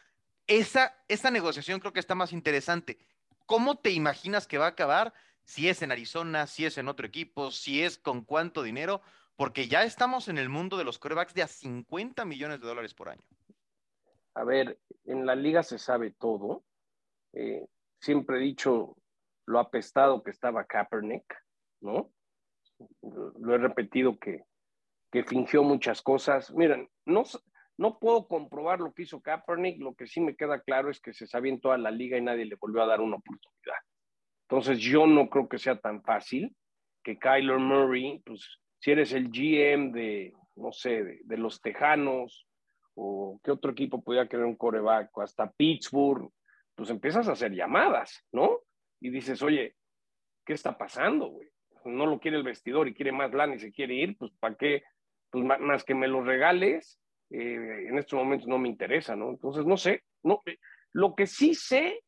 Esa, 0.47 0.95
esa 1.07 1.31
negociación 1.31 1.79
creo 1.79 1.93
que 1.93 1.99
está 1.99 2.15
más 2.15 2.33
interesante. 2.33 2.97
¿Cómo 3.45 3.77
te 3.77 3.91
imaginas 3.91 4.47
que 4.47 4.57
va 4.57 4.65
a 4.65 4.69
acabar? 4.69 5.13
Si 5.43 5.69
es 5.69 5.81
en 5.81 5.91
Arizona, 5.91 6.47
si 6.47 6.65
es 6.65 6.77
en 6.77 6.87
otro 6.87 7.05
equipo, 7.05 7.51
si 7.51 7.83
es 7.83 7.97
con 7.97 8.23
cuánto 8.23 8.63
dinero, 8.63 9.01
porque 9.35 9.67
ya 9.67 9.83
estamos 9.83 10.27
en 10.27 10.37
el 10.37 10.49
mundo 10.49 10.77
de 10.77 10.83
los 10.83 10.99
corebacks 10.99 11.33
de 11.33 11.43
a 11.43 11.47
50 11.47 12.25
millones 12.25 12.61
de 12.61 12.67
dólares 12.67 12.93
por 12.93 13.09
año 13.09 13.23
a 14.33 14.43
ver, 14.43 14.79
en 15.05 15.25
la 15.25 15.35
liga 15.35 15.63
se 15.63 15.77
sabe 15.77 16.11
todo. 16.11 16.63
Eh, 17.33 17.67
siempre 17.99 18.37
he 18.37 18.41
dicho 18.41 18.97
lo 19.45 19.59
apestado 19.59 20.23
que 20.23 20.31
estaba 20.31 20.65
Kaepernick, 20.65 21.35
¿no? 21.81 22.11
Lo 23.01 23.55
he 23.55 23.57
repetido 23.57 24.17
que, 24.17 24.45
que 25.11 25.23
fingió 25.23 25.63
muchas 25.63 26.01
cosas. 26.01 26.51
Miren, 26.51 26.89
no, 27.05 27.23
no 27.81 27.97
puedo 27.97 28.27
comprobar 28.27 28.79
lo 28.79 28.93
que 28.93 29.01
hizo 29.01 29.23
Kaepernick, 29.23 29.81
lo 29.81 29.95
que 29.95 30.05
sí 30.05 30.21
me 30.21 30.35
queda 30.35 30.61
claro 30.61 30.91
es 30.91 31.01
que 31.01 31.13
se 31.13 31.25
sabía 31.25 31.51
en 31.51 31.59
toda 31.59 31.79
la 31.79 31.89
liga 31.89 32.15
y 32.15 32.21
nadie 32.21 32.45
le 32.45 32.53
volvió 32.53 32.83
a 32.83 32.85
dar 32.85 33.01
una 33.01 33.15
oportunidad. 33.15 33.79
Entonces 34.47 34.77
yo 34.77 35.07
no 35.07 35.27
creo 35.31 35.49
que 35.49 35.57
sea 35.57 35.79
tan 35.79 36.03
fácil 36.03 36.55
que 37.03 37.17
Kyler 37.17 37.57
Murray, 37.57 38.21
pues 38.23 38.59
si 38.77 38.91
eres 38.91 39.13
el 39.13 39.31
GM 39.31 39.93
de, 39.93 40.31
no 40.57 40.71
sé, 40.71 41.21
de 41.23 41.37
los 41.37 41.59
Tejanos, 41.59 42.47
o 42.93 43.41
qué 43.43 43.49
otro 43.49 43.71
equipo 43.71 44.03
podía 44.03 44.27
querer 44.27 44.45
un 44.45 44.57
coreback, 44.57 45.09
hasta 45.17 45.49
Pittsburgh, 45.49 46.31
pues 46.75 46.91
empiezas 46.91 47.27
a 47.29 47.31
hacer 47.31 47.51
llamadas, 47.51 48.23
¿no? 48.31 48.59
Y 48.99 49.09
dices, 49.09 49.41
oye, 49.41 49.75
¿qué 50.45 50.53
está 50.53 50.77
pasando, 50.77 51.29
güey? 51.29 51.49
No 51.85 52.05
lo 52.05 52.19
quiere 52.19 52.37
el 52.37 52.43
vestidor 52.43 52.87
y 52.87 52.93
quiere 52.93 53.11
más 53.11 53.33
lana 53.33 53.55
y 53.55 53.59
se 53.59 53.71
quiere 53.71 53.95
ir, 53.95 54.15
pues 54.19 54.31
¿para 54.39 54.53
qué? 54.53 54.83
Pues 55.31 55.43
más 55.43 55.83
que 55.83 55.95
me 55.95 56.07
lo 56.07 56.23
regales, 56.23 57.00
eh, 57.31 57.87
en 57.87 57.97
estos 57.97 58.17
momentos 58.17 58.47
no 58.47 58.57
me 58.57 58.67
interesa, 58.67 59.15
¿no? 59.15 59.29
Entonces, 59.29 59.65
no 59.65 59.77
sé, 59.77 60.03
no, 60.23 60.41
eh, 60.45 60.57
lo 60.91 61.15
que 61.15 61.27
sí 61.27 61.55
sé 61.55 62.03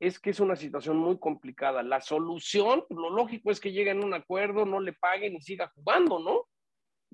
es 0.00 0.18
que 0.18 0.30
es 0.30 0.40
una 0.40 0.56
situación 0.56 0.96
muy 0.96 1.18
complicada. 1.18 1.82
La 1.82 2.00
solución, 2.00 2.84
lo 2.88 3.10
lógico 3.10 3.50
es 3.50 3.60
que 3.60 3.70
lleguen 3.70 4.02
a 4.02 4.06
un 4.06 4.14
acuerdo, 4.14 4.64
no 4.64 4.80
le 4.80 4.94
paguen 4.94 5.36
y 5.36 5.40
siga 5.40 5.70
jugando, 5.74 6.18
¿no? 6.18 6.48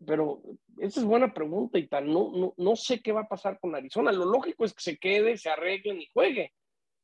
Pero 0.07 0.41
esa 0.79 1.01
es 1.01 1.05
buena 1.05 1.35
pregunta 1.35 1.79
y 1.79 1.89
tal. 1.89 2.11
No, 2.11 2.31
no, 2.33 2.55
no 2.57 2.77
sé 2.77 3.03
qué 3.03 3.13
va 3.13 3.23
a 3.23 3.29
pasar 3.29 3.59
con 3.59 3.75
Arizona. 3.75 4.13
Lo 4.13 4.25
lógico 4.25 4.65
es 4.65 4.73
que 4.73 4.83
se 4.83 4.99
quede, 4.99 5.37
se 5.37 5.51
arreglen 5.51 6.01
y 6.01 6.09
juegue. 6.13 6.55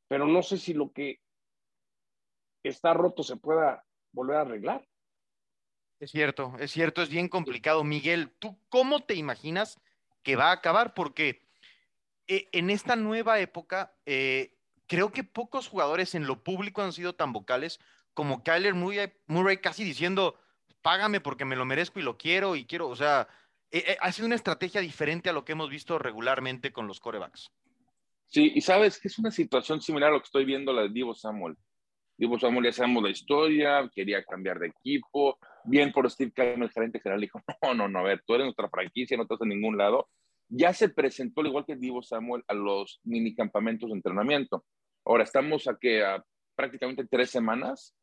Pero 0.07 0.25
no 0.25 0.41
sé 0.41 0.57
si 0.57 0.73
lo 0.73 0.91
que 0.91 1.19
está 2.63 2.93
roto 2.93 3.21
se 3.21 3.35
pueda 3.35 3.83
volver 4.13 4.37
a 4.37 4.41
arreglar. 4.41 4.87
Es 5.99 6.11
cierto, 6.11 6.53
es 6.59 6.71
cierto, 6.71 7.01
es 7.01 7.09
bien 7.09 7.29
complicado. 7.29 7.83
Miguel, 7.83 8.33
¿tú 8.39 8.57
cómo 8.69 9.01
te 9.01 9.15
imaginas 9.15 9.79
que 10.25 10.35
va 10.35 10.49
a 10.49 10.53
acabar? 10.53 10.93
Porque 10.93 11.43
eh, 12.27 12.49
en 12.51 12.69
esta 12.69 12.97
nueva 12.97 13.39
época, 13.39 13.93
eh, 14.05 14.57
creo 14.87 15.11
que 15.11 15.23
pocos 15.23 15.69
jugadores 15.69 16.15
en 16.15 16.25
lo 16.25 16.43
público 16.43 16.81
han 16.81 16.91
sido 16.91 17.13
tan 17.13 17.31
vocales 17.31 17.79
como 18.13 18.43
Kyler 18.43 18.73
Murray, 18.73 19.57
casi 19.57 19.83
diciendo, 19.83 20.35
págame 20.81 21.21
porque 21.21 21.45
me 21.45 21.55
lo 21.55 21.65
merezco 21.65 21.99
y 21.99 22.03
lo 22.03 22.17
quiero 22.17 22.55
y 22.55 22.65
quiero, 22.65 22.87
o 22.89 22.95
sea, 22.95 23.27
eh, 23.71 23.97
ha 23.99 24.11
sido 24.11 24.25
una 24.25 24.35
estrategia 24.35 24.81
diferente 24.81 25.29
a 25.29 25.33
lo 25.33 25.45
que 25.45 25.51
hemos 25.51 25.69
visto 25.69 25.99
regularmente 25.99 26.73
con 26.73 26.87
los 26.87 26.99
corebacks. 26.99 27.51
Sí, 28.25 28.51
y 28.55 28.61
sabes 28.61 28.99
que 28.99 29.09
es 29.09 29.19
una 29.19 29.31
situación 29.31 29.79
similar 29.79 30.09
a 30.09 30.13
lo 30.13 30.21
que 30.21 30.25
estoy 30.25 30.45
viendo 30.45 30.73
la 30.73 30.83
de 30.83 30.89
Divo 30.89 31.13
Samuel. 31.13 31.55
Divo 32.17 32.39
Samuel 32.39 32.65
ya 32.65 32.73
sabemos 32.73 33.03
la 33.03 33.09
historia, 33.09 33.87
quería 33.93 34.23
cambiar 34.23 34.57
de 34.57 34.67
equipo, 34.67 35.37
bien 35.65 35.91
por 35.91 36.09
Steve 36.09 36.31
Keim, 36.33 36.63
el 36.63 36.71
gerente 36.71 36.99
general, 36.99 37.21
dijo, 37.21 37.41
no, 37.63 37.73
no, 37.73 37.87
no, 37.87 37.99
a 37.99 38.03
ver, 38.03 38.23
tú 38.25 38.35
eres 38.35 38.45
nuestra 38.45 38.69
franquicia, 38.69 39.17
no 39.17 39.23
estás 39.23 39.41
en 39.41 39.49
ningún 39.49 39.77
lado. 39.77 40.09
Ya 40.47 40.73
se 40.73 40.89
presentó, 40.89 41.41
al 41.41 41.47
igual 41.47 41.65
que 41.65 41.75
Divo 41.75 42.03
Samuel, 42.03 42.43
a 42.47 42.53
los 42.53 42.99
mini 43.03 43.35
campamentos 43.35 43.89
de 43.89 43.95
entrenamiento. 43.95 44.63
Ahora 45.03 45.23
estamos 45.23 45.67
a 45.67 45.77
que 45.79 46.03
a 46.03 46.23
prácticamente 46.55 47.05
tres 47.05 47.31
semanas, 47.31 47.95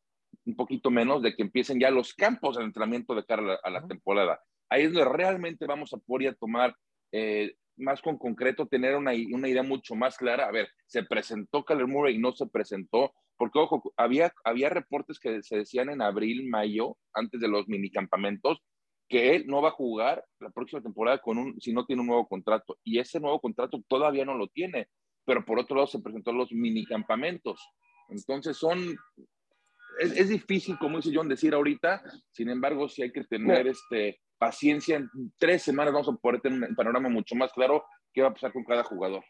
un 0.44 0.56
poquito 0.56 0.90
menos, 0.90 1.22
de 1.22 1.34
que 1.34 1.42
empiecen 1.42 1.78
ya 1.78 1.90
los 1.90 2.14
campos 2.14 2.56
de 2.56 2.64
entrenamiento 2.64 3.14
de 3.14 3.24
cara 3.24 3.58
a 3.62 3.70
la, 3.70 3.86
temporada. 3.86 4.40
Ahí 4.68 4.84
es 4.84 4.92
donde 4.92 5.10
realmente 5.10 5.66
vamos 5.66 5.92
a 5.92 5.98
poder 5.98 6.36
tomar 6.36 6.74
eh, 7.12 7.54
más 7.76 8.00
con 8.00 8.18
concreto, 8.18 8.66
tener 8.66 8.96
una, 8.96 9.12
una, 9.32 9.48
idea 9.48 9.62
mucho 9.62 9.94
más 9.94 10.16
clara. 10.16 10.46
A 10.46 10.52
ver, 10.52 10.68
se 10.86 11.04
presentó 11.04 11.64
Kyler 11.64 11.86
Murray 11.86 12.16
y 12.16 12.18
no 12.18 12.32
se 12.32 12.46
presentó, 12.46 13.14
porque 13.42 13.58
ojo, 13.58 13.92
había, 13.96 14.32
había 14.44 14.68
reportes 14.68 15.18
que 15.18 15.42
se 15.42 15.56
decían 15.56 15.90
en 15.90 16.00
abril, 16.00 16.48
mayo, 16.48 16.96
antes 17.12 17.40
de 17.40 17.48
los 17.48 17.66
minicampamentos, 17.66 18.62
que 19.08 19.34
él 19.34 19.48
no 19.48 19.60
va 19.60 19.70
a 19.70 19.72
jugar 19.72 20.24
la 20.38 20.50
próxima 20.50 20.80
temporada 20.80 21.18
con 21.18 21.38
un, 21.38 21.60
si 21.60 21.72
no 21.72 21.84
tiene 21.84 22.02
un 22.02 22.06
nuevo 22.06 22.28
contrato. 22.28 22.78
Y 22.84 23.00
ese 23.00 23.18
nuevo 23.18 23.40
contrato 23.40 23.82
todavía 23.88 24.24
no 24.24 24.36
lo 24.36 24.46
tiene. 24.46 24.86
Pero 25.24 25.44
por 25.44 25.58
otro 25.58 25.74
lado 25.74 25.88
se 25.88 25.98
presentó 25.98 26.32
los 26.32 26.52
minicampamentos. 26.52 27.60
Entonces 28.10 28.56
son, 28.56 28.78
es, 29.98 30.16
es, 30.16 30.28
difícil, 30.28 30.78
como 30.78 30.98
dice 30.98 31.10
John, 31.12 31.28
decir 31.28 31.52
ahorita. 31.52 32.00
Sin 32.30 32.48
embargo, 32.48 32.88
sí 32.88 33.02
hay 33.02 33.10
que 33.10 33.24
tener 33.24 33.66
este, 33.66 34.20
paciencia. 34.38 34.98
En 34.98 35.10
tres 35.36 35.64
semanas 35.64 35.94
vamos 35.94 36.10
a 36.10 36.12
poder 36.12 36.40
tener 36.40 36.70
un 36.70 36.76
panorama 36.76 37.08
mucho 37.08 37.34
más 37.34 37.52
claro 37.52 37.84
qué 38.12 38.22
va 38.22 38.28
a 38.28 38.34
pasar 38.34 38.52
con 38.52 38.62
cada 38.62 38.84
jugador. 38.84 39.24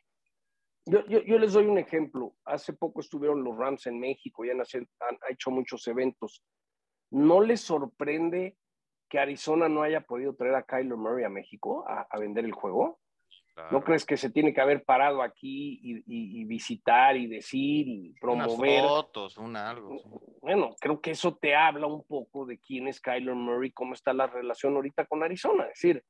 Yo, 0.84 1.06
yo, 1.06 1.22
yo, 1.22 1.38
les 1.38 1.52
doy 1.52 1.66
un 1.66 1.78
ejemplo. 1.78 2.34
Hace 2.44 2.72
poco 2.72 3.00
estuvieron 3.00 3.44
los 3.44 3.56
Rams 3.56 3.86
en 3.86 4.00
México 4.00 4.44
y 4.44 4.50
han, 4.50 4.60
han, 4.60 5.18
hecho 5.30 5.50
muchos 5.50 5.86
eventos. 5.86 6.42
¿No 7.10 7.40
les 7.40 7.60
sorprende 7.60 8.56
que 9.08 9.18
Arizona 9.18 9.68
no 9.68 9.82
haya 9.82 10.00
podido 10.00 10.34
traer 10.34 10.56
a 10.56 10.64
Kyler 10.64 10.96
Murray 10.96 11.24
a 11.24 11.28
México 11.28 11.84
a, 11.86 12.06
a 12.10 12.18
vender 12.18 12.44
el 12.44 12.52
juego? 12.52 12.98
Claro. 13.54 13.70
¿No 13.70 13.84
crees 13.84 14.06
que 14.06 14.16
se 14.16 14.30
tiene 14.30 14.54
que 14.54 14.62
haber 14.62 14.82
parado 14.82 15.22
aquí 15.22 15.78
y, 15.82 15.98
y, 15.98 16.40
y 16.40 16.44
visitar 16.44 17.16
y 17.16 17.26
decir 17.26 17.86
y 17.86 18.14
promover? 18.18 18.80
Unas 18.80 18.90
fotos, 18.90 19.36
un 19.36 19.56
algo. 19.56 19.98
Sí. 19.98 20.08
Bueno, 20.40 20.70
creo 20.80 21.00
que 21.00 21.10
eso 21.10 21.36
te 21.36 21.54
habla 21.54 21.86
un 21.86 22.02
poco 22.04 22.46
de 22.46 22.58
quién 22.58 22.88
es 22.88 22.98
Kyler 23.00 23.34
Murray, 23.34 23.70
cómo 23.70 23.92
está 23.92 24.14
la 24.14 24.26
relación 24.26 24.74
ahorita 24.74 25.04
con 25.04 25.22
Arizona. 25.22 25.64
Es 25.64 25.80
decir, 25.80 26.02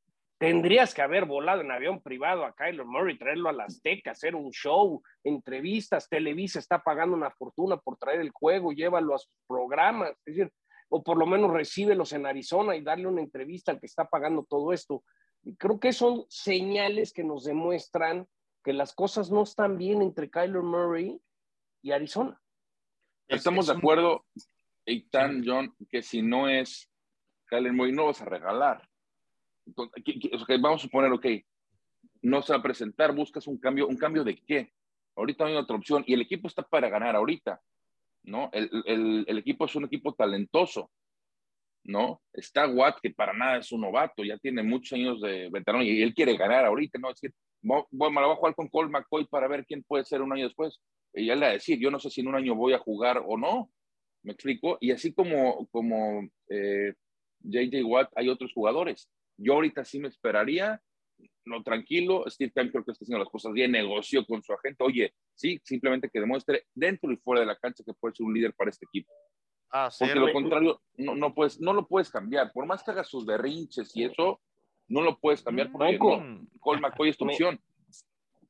Tendrías 0.42 0.92
que 0.92 1.02
haber 1.02 1.24
volado 1.24 1.60
en 1.60 1.70
avión 1.70 2.02
privado 2.02 2.44
a 2.44 2.52
Kyler 2.52 2.84
Murray, 2.84 3.16
traerlo 3.16 3.48
a 3.48 3.52
la 3.52 3.62
Azteca, 3.62 4.10
hacer 4.10 4.34
un 4.34 4.50
show, 4.50 5.00
entrevistas. 5.22 6.08
Televisa 6.08 6.58
está 6.58 6.82
pagando 6.82 7.14
una 7.16 7.30
fortuna 7.30 7.76
por 7.76 7.96
traer 7.96 8.18
el 8.22 8.30
juego, 8.30 8.72
llévalo 8.72 9.14
a 9.14 9.18
sus 9.18 9.30
programas. 9.46 10.10
Es 10.26 10.34
decir, 10.34 10.52
o 10.88 11.00
por 11.00 11.16
lo 11.16 11.26
menos 11.26 11.52
recíbelos 11.52 12.12
en 12.12 12.26
Arizona 12.26 12.74
y 12.74 12.82
darle 12.82 13.06
una 13.06 13.20
entrevista 13.20 13.70
al 13.70 13.78
que 13.78 13.86
está 13.86 14.06
pagando 14.06 14.42
todo 14.42 14.72
esto. 14.72 15.04
Y 15.44 15.54
creo 15.54 15.78
que 15.78 15.92
son 15.92 16.24
señales 16.28 17.12
que 17.12 17.22
nos 17.22 17.44
demuestran 17.44 18.26
que 18.64 18.72
las 18.72 18.92
cosas 18.96 19.30
no 19.30 19.44
están 19.44 19.78
bien 19.78 20.02
entre 20.02 20.28
Kyler 20.28 20.62
Murray 20.62 21.20
y 21.82 21.92
Arizona. 21.92 22.36
Estamos 23.28 23.68
de 23.68 23.74
acuerdo, 23.74 24.24
Eitan, 24.86 25.44
John, 25.46 25.72
que 25.88 26.02
si 26.02 26.20
no 26.20 26.48
es 26.48 26.90
Kyler 27.46 27.72
Murray, 27.72 27.92
no 27.92 28.06
vas 28.06 28.20
a 28.20 28.24
regalar 28.24 28.91
vamos 30.60 30.80
a 30.80 30.84
suponer, 30.84 31.12
ok, 31.12 31.26
no 32.22 32.42
se 32.42 32.52
va 32.52 32.58
a 32.58 32.62
presentar, 32.62 33.14
buscas 33.14 33.46
un 33.46 33.58
cambio, 33.58 33.88
¿un 33.88 33.96
cambio 33.96 34.24
de 34.24 34.36
qué? 34.36 34.72
Ahorita 35.16 35.44
no 35.44 35.50
hay 35.50 35.56
otra 35.56 35.76
opción 35.76 36.04
y 36.06 36.14
el 36.14 36.22
equipo 36.22 36.48
está 36.48 36.62
para 36.62 36.88
ganar 36.88 37.16
ahorita, 37.16 37.60
¿no? 38.24 38.50
El, 38.52 38.70
el, 38.86 39.24
el 39.26 39.38
equipo 39.38 39.66
es 39.66 39.74
un 39.74 39.84
equipo 39.84 40.14
talentoso, 40.14 40.90
¿no? 41.84 42.22
Está 42.32 42.66
Watt, 42.68 42.98
que 43.02 43.10
para 43.10 43.32
nada 43.32 43.58
es 43.58 43.72
un 43.72 43.82
novato, 43.82 44.24
ya 44.24 44.38
tiene 44.38 44.62
muchos 44.62 44.92
años 44.92 45.20
de 45.20 45.48
veterano 45.50 45.82
y 45.82 46.02
él 46.02 46.14
quiere 46.14 46.36
ganar 46.36 46.64
ahorita, 46.64 46.98
¿no? 46.98 47.10
Es 47.10 47.20
decir, 47.20 47.34
voy, 47.60 47.84
me 47.90 48.20
la 48.20 48.26
voy 48.26 48.34
a 48.34 48.38
jugar 48.38 48.54
con 48.54 48.68
Cole 48.68 48.90
McCoy 48.90 49.26
para 49.26 49.48
ver 49.48 49.66
quién 49.66 49.82
puede 49.82 50.04
ser 50.04 50.22
un 50.22 50.32
año 50.32 50.44
después. 50.44 50.80
Y 51.14 51.28
él 51.28 51.42
va 51.42 51.48
a 51.48 51.52
decir, 51.52 51.78
yo 51.78 51.90
no 51.90 51.98
sé 51.98 52.08
si 52.08 52.20
en 52.20 52.28
un 52.28 52.36
año 52.36 52.54
voy 52.54 52.72
a 52.72 52.78
jugar 52.78 53.22
o 53.26 53.36
no, 53.36 53.70
¿me 54.22 54.32
explico? 54.32 54.78
Y 54.80 54.92
así 54.92 55.12
como, 55.12 55.66
como 55.68 56.26
eh, 56.48 56.94
JJ 57.40 57.84
Watt, 57.84 58.10
hay 58.16 58.28
otros 58.28 58.52
jugadores 58.52 59.10
yo 59.36 59.54
ahorita 59.54 59.84
sí 59.84 59.98
me 59.98 60.08
esperaría, 60.08 60.80
no 61.44 61.62
tranquilo, 61.62 62.24
Steve 62.28 62.52
Kemp 62.54 62.70
creo 62.70 62.84
que 62.84 62.92
está 62.92 63.04
haciendo 63.04 63.22
las 63.22 63.32
cosas 63.32 63.52
bien, 63.52 63.72
negoció 63.72 64.24
con 64.24 64.42
su 64.42 64.52
agente, 64.52 64.84
oye, 64.84 65.14
sí, 65.34 65.60
simplemente 65.64 66.08
que 66.08 66.20
demuestre 66.20 66.66
dentro 66.74 67.10
y 67.12 67.16
fuera 67.16 67.40
de 67.40 67.46
la 67.46 67.56
cancha 67.56 67.84
que 67.84 67.94
puede 67.94 68.14
ser 68.14 68.26
un 68.26 68.34
líder 68.34 68.54
para 68.54 68.70
este 68.70 68.86
equipo. 68.86 69.12
Ah, 69.70 69.88
Porque 69.98 70.14
lo 70.14 70.32
contrario, 70.32 70.82
no, 70.98 71.14
no, 71.14 71.34
puedes, 71.34 71.60
no 71.60 71.72
lo 71.72 71.86
puedes 71.86 72.10
cambiar, 72.10 72.52
por 72.52 72.66
más 72.66 72.82
que 72.82 72.90
hagas 72.90 73.08
sus 73.08 73.24
berrinches 73.24 73.96
y 73.96 74.04
eso, 74.04 74.40
no 74.88 75.00
lo 75.00 75.18
puedes 75.18 75.42
cambiar 75.42 75.72
porque 75.72 75.98
no, 75.98 76.46
Cole 76.60 76.80
McCoy 76.80 77.08
es 77.08 77.16
tu 77.16 77.24
opción. 77.24 77.60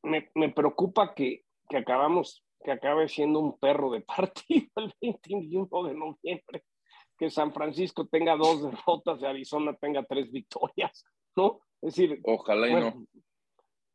Me, 0.03 0.31
me, 0.35 0.49
preocupa 0.49 1.15
que, 1.15 1.45
que 1.69 1.77
acabamos, 1.77 2.45
que 2.65 2.73
acabe 2.73 3.09
siendo 3.09 3.39
un 3.39 3.57
perro 3.59 3.93
de 3.93 4.01
partido 4.01 4.69
el 4.77 4.93
21 5.01 5.69
de 5.85 5.95
noviembre 5.95 6.65
que 7.23 7.31
San 7.31 7.53
Francisco 7.53 8.09
tenga 8.09 8.35
dos 8.35 8.63
derrotas 8.69 9.23
y 9.23 9.27
Arizona 9.27 9.77
tenga 9.77 10.03
tres 10.03 10.33
victorias, 10.33 11.05
¿no? 11.37 11.61
Es 11.81 11.95
decir, 11.95 12.21
ojalá 12.25 12.69
y 12.69 12.75
no. 12.75 13.07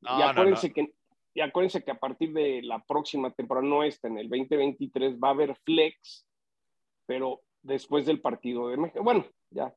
y 0.01 0.21
acuérdense 0.21 0.71
que 0.71 0.93
y 1.33 1.41
acuérdense 1.41 1.83
que 1.83 1.91
a 1.91 1.99
partir 1.99 2.31
de 2.31 2.61
la 2.63 2.81
próxima 2.85 3.29
temporada, 3.31 3.67
no 3.67 3.83
esta, 3.83 4.07
en 4.07 4.17
el 4.17 4.29
2023 4.29 5.19
va 5.19 5.27
a 5.27 5.31
haber 5.31 5.55
flex, 5.57 6.25
pero 7.05 7.41
después 7.61 8.05
del 8.05 8.21
partido 8.21 8.69
de 8.69 8.77
México. 8.77 9.03
Bueno, 9.03 9.25
ya 9.49 9.75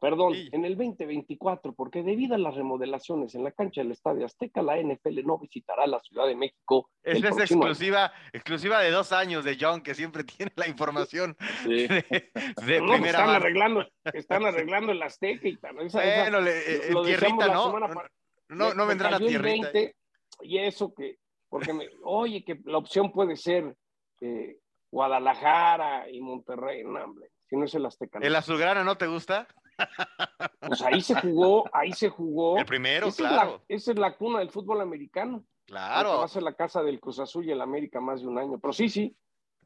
Perdón, 0.00 0.34
sí. 0.34 0.48
en 0.52 0.64
el 0.64 0.76
2024, 0.76 1.72
porque 1.72 2.04
debido 2.04 2.36
a 2.36 2.38
las 2.38 2.54
remodelaciones 2.54 3.34
en 3.34 3.42
la 3.42 3.50
cancha 3.50 3.80
del 3.80 3.90
Estadio 3.90 4.26
Azteca, 4.26 4.62
la 4.62 4.80
NFL 4.80 5.24
no 5.24 5.38
visitará 5.38 5.88
la 5.88 5.98
Ciudad 6.00 6.26
de 6.26 6.36
México. 6.36 6.88
Esa 7.02 7.30
es 7.30 7.38
exclusiva, 7.38 8.12
exclusiva 8.32 8.80
de 8.80 8.92
dos 8.92 9.10
años 9.10 9.44
de 9.44 9.56
John, 9.60 9.80
que 9.80 9.94
siempre 9.94 10.22
tiene 10.24 10.52
la 10.54 10.68
información 10.68 11.36
sí. 11.64 11.88
de, 11.88 12.30
de 12.64 12.80
no, 12.80 12.92
primera 12.92 13.18
están 13.18 13.30
arreglando, 13.30 13.86
están 14.12 14.44
arreglando 14.46 14.92
el 14.92 15.02
Azteca 15.02 15.48
y 15.48 15.56
tal. 15.56 15.80
Esa, 15.80 15.98
bueno, 15.98 16.38
esa, 16.38 16.40
le, 16.40 16.90
lo 16.90 17.02
tierrita, 17.02 17.48
¿no? 17.48 17.78
No, 17.78 17.88
no, 18.50 18.74
no 18.74 18.86
vendrá 18.86 19.10
la 19.10 19.18
tierrita. 19.18 19.70
20, 19.72 19.96
y 20.42 20.58
eso 20.58 20.94
que, 20.94 21.16
porque 21.48 21.72
me, 21.72 21.88
oye, 22.04 22.44
que 22.44 22.60
la 22.64 22.78
opción 22.78 23.10
puede 23.10 23.36
ser 23.36 23.74
eh, 24.20 24.58
Guadalajara 24.92 26.08
y 26.08 26.20
Monterrey, 26.20 26.84
no, 26.84 27.02
hombre, 27.02 27.30
si 27.48 27.56
no 27.56 27.64
es 27.64 27.74
el 27.74 27.84
Azteca. 27.84 28.20
¿El 28.22 28.36
azulgrana 28.36 28.84
no 28.84 28.96
te 28.96 29.08
gusta? 29.08 29.48
Pues 30.60 30.82
ahí 30.82 31.00
se 31.00 31.14
jugó, 31.14 31.64
ahí 31.72 31.92
se 31.92 32.08
jugó. 32.08 32.58
El 32.58 32.66
primero, 32.66 33.08
esa 33.08 33.28
claro. 33.28 33.62
Es 33.68 33.68
la, 33.68 33.76
esa 33.76 33.92
es 33.92 33.98
la 33.98 34.16
cuna 34.16 34.40
del 34.40 34.50
fútbol 34.50 34.80
americano. 34.80 35.44
Claro. 35.66 36.18
Va 36.18 36.24
a 36.24 36.28
ser 36.28 36.42
la 36.42 36.54
casa 36.54 36.82
del 36.82 37.00
Cruz 37.00 37.18
Azul 37.18 37.46
y 37.46 37.50
el 37.50 37.60
América 37.60 38.00
más 38.00 38.20
de 38.20 38.26
un 38.26 38.38
año. 38.38 38.58
Pero 38.58 38.72
sí, 38.72 38.88
sí. 38.88 39.16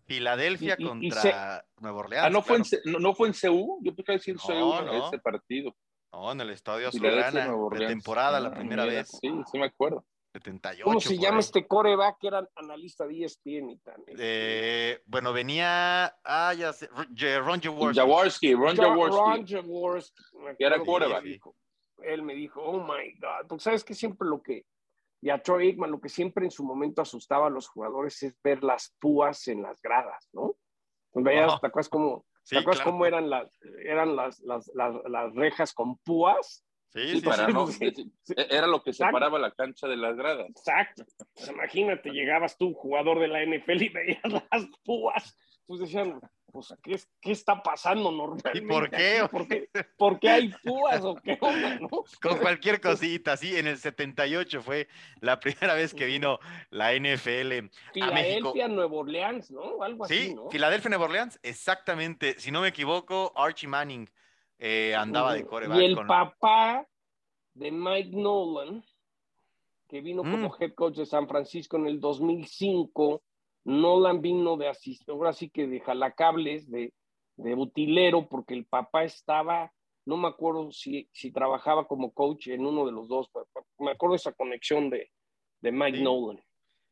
Filadelfia 0.04 0.74
y, 0.78 0.84
contra 0.84 1.06
y 1.06 1.10
se... 1.10 1.34
Nueva 1.80 1.98
Orleans. 2.00 2.26
Ah, 2.26 2.30
¿no 2.30 2.42
fue, 2.42 2.56
en, 2.56 2.64
no, 2.84 2.98
no, 2.98 3.14
fue 3.14 3.28
en 3.28 3.34
CU? 3.34 3.78
Yo 3.82 3.94
pensaba 3.94 4.16
decir 4.16 4.36
no, 4.36 4.42
CU 4.42 4.84
no. 4.84 5.08
ese 5.08 5.18
partido. 5.18 5.74
No, 6.12 6.32
en 6.32 6.40
el 6.40 6.50
Estadio 6.50 6.88
Azulgrana, 6.88 7.48
de 7.70 7.86
temporada, 7.86 8.38
la 8.38 8.52
primera 8.52 8.82
ah, 8.82 8.86
vez. 8.86 9.08
Sí, 9.08 9.30
sí 9.50 9.58
me 9.58 9.66
acuerdo. 9.66 10.04
78. 10.32 10.84
¿Cómo 10.84 11.00
se 11.00 11.18
llama 11.18 11.36
ahí. 11.36 11.40
este 11.40 11.66
coreback 11.66 12.18
que 12.18 12.28
era 12.28 12.48
analista 12.56 13.06
de 13.06 13.24
ESPN 13.24 13.70
y 13.70 13.78
tal? 13.78 14.02
Eh, 14.18 15.02
bueno, 15.06 15.32
venía. 15.32 16.14
Ah, 16.24 16.54
ya 16.54 16.72
sé. 16.72 16.88
Ron 16.88 17.60
Jaworski. 17.60 18.00
Jaworski, 18.00 18.54
Ron 18.54 18.76
Jaworski. 18.76 19.16
Ron 19.18 19.46
Jaworski. 19.46 20.22
Que 20.58 20.64
era 20.64 20.78
coreback. 20.80 21.24
Él 22.02 22.22
me 22.22 22.34
dijo, 22.34 22.62
oh 22.62 22.80
my 22.80 23.12
God. 23.18 23.46
Porque 23.48 23.62
sabes 23.62 23.84
que 23.84 23.94
siempre 23.94 24.26
lo 24.26 24.42
que, 24.42 24.64
Y 25.20 25.30
a 25.30 25.40
Troy 25.42 25.68
Aikman 25.68 25.90
lo 25.90 26.00
que 26.00 26.08
siempre 26.08 26.44
en 26.44 26.50
su 26.50 26.64
momento 26.64 27.02
asustaba 27.02 27.46
a 27.46 27.50
los 27.50 27.68
jugadores 27.68 28.22
es 28.22 28.34
ver 28.42 28.64
las 28.64 28.94
púas 28.98 29.46
en 29.48 29.62
las 29.62 29.80
gradas, 29.80 30.28
¿no? 30.32 30.56
Pues 31.12 31.24
veías, 31.24 31.60
¿te 31.60 31.66
acuerdas 31.66 31.90
cómo, 31.90 32.24
cómo 32.82 33.04
eran, 33.04 33.28
las, 33.28 33.50
eran 33.84 34.16
las, 34.16 34.40
las, 34.40 34.70
las, 34.74 35.34
rejas 35.34 35.74
con 35.74 35.98
púas? 35.98 36.64
Sí, 36.92 37.20
sí, 37.20 37.20
para 37.22 37.48
no, 37.48 37.68
era 38.50 38.66
lo 38.66 38.82
que 38.82 38.92
separaba 38.92 39.38
la 39.38 39.50
cancha 39.52 39.88
de 39.88 39.96
las 39.96 40.14
gradas. 40.14 40.50
Exacto. 40.50 41.04
Pues 41.34 41.48
imagínate, 41.48 42.10
llegabas 42.10 42.58
tú, 42.58 42.74
jugador 42.74 43.18
de 43.18 43.28
la 43.28 43.42
NFL, 43.42 43.82
y 43.82 43.88
veías 43.88 44.22
las 44.50 44.66
púas, 44.84 45.34
pues 45.66 45.80
decían, 45.80 46.20
pues, 46.52 46.74
¿qué, 46.82 47.00
¿qué, 47.22 47.32
está 47.32 47.62
pasando 47.62 48.12
normalmente? 48.12 48.58
¿Y 48.58 48.60
por 48.60 48.90
qué? 48.90 49.26
¿Por 49.30 49.48
qué, 49.48 49.70
¿Por 49.96 50.20
qué 50.20 50.28
hay 50.28 50.54
púas 50.62 51.02
o 51.02 51.14
qué 51.14 51.38
onda, 51.40 51.78
no? 51.80 51.88
Con 52.20 52.38
cualquier 52.40 52.78
cosita, 52.78 53.38
sí, 53.38 53.56
en 53.56 53.68
el 53.68 53.78
78 53.78 54.60
fue 54.60 54.86
la 55.20 55.40
primera 55.40 55.72
vez 55.72 55.94
que 55.94 56.04
vino 56.04 56.40
la 56.68 56.92
NFL 56.92 57.70
a 58.02 58.10
México. 58.10 58.52
Nueva 58.68 58.94
Orleans, 58.94 59.50
¿no? 59.50 59.82
Algo 59.82 60.06
sí, 60.06 60.14
así, 60.14 60.34
¿no? 60.34 60.50
Filadelfia, 60.50 60.90
Nueva 60.90 61.06
Orleans, 61.06 61.40
exactamente. 61.42 62.38
Si 62.38 62.50
no 62.50 62.60
me 62.60 62.68
equivoco, 62.68 63.32
Archie 63.34 63.68
Manning 63.68 64.10
eh, 64.64 64.94
andaba 64.94 65.34
de 65.34 65.44
coreback. 65.44 65.76
Y 65.76 65.84
el 65.84 65.96
papá 66.06 66.86
de 67.54 67.72
Mike 67.72 68.16
Nolan, 68.16 68.84
que 69.88 70.00
vino 70.00 70.22
como 70.22 70.50
mm. 70.50 70.52
head 70.60 70.74
coach 70.74 70.98
de 70.98 71.06
San 71.06 71.26
Francisco 71.26 71.76
en 71.78 71.88
el 71.88 71.98
2005, 71.98 73.24
Nolan 73.64 74.22
vino 74.22 74.56
de 74.56 74.68
asistente, 74.68 75.10
ahora 75.10 75.32
sí 75.32 75.50
que 75.50 75.66
de 75.66 75.80
jalacables, 75.80 76.70
de, 76.70 76.92
de 77.38 77.54
utilero, 77.56 78.28
porque 78.28 78.54
el 78.54 78.64
papá 78.64 79.02
estaba, 79.02 79.72
no 80.06 80.16
me 80.16 80.28
acuerdo 80.28 80.70
si, 80.70 81.08
si 81.12 81.32
trabajaba 81.32 81.88
como 81.88 82.12
coach 82.12 82.46
en 82.46 82.64
uno 82.64 82.86
de 82.86 82.92
los 82.92 83.08
dos, 83.08 83.30
me 83.80 83.90
acuerdo 83.90 84.14
esa 84.14 84.30
conexión 84.30 84.90
de, 84.90 85.10
de 85.60 85.72
Mike 85.72 86.02
Nolan. 86.02 86.40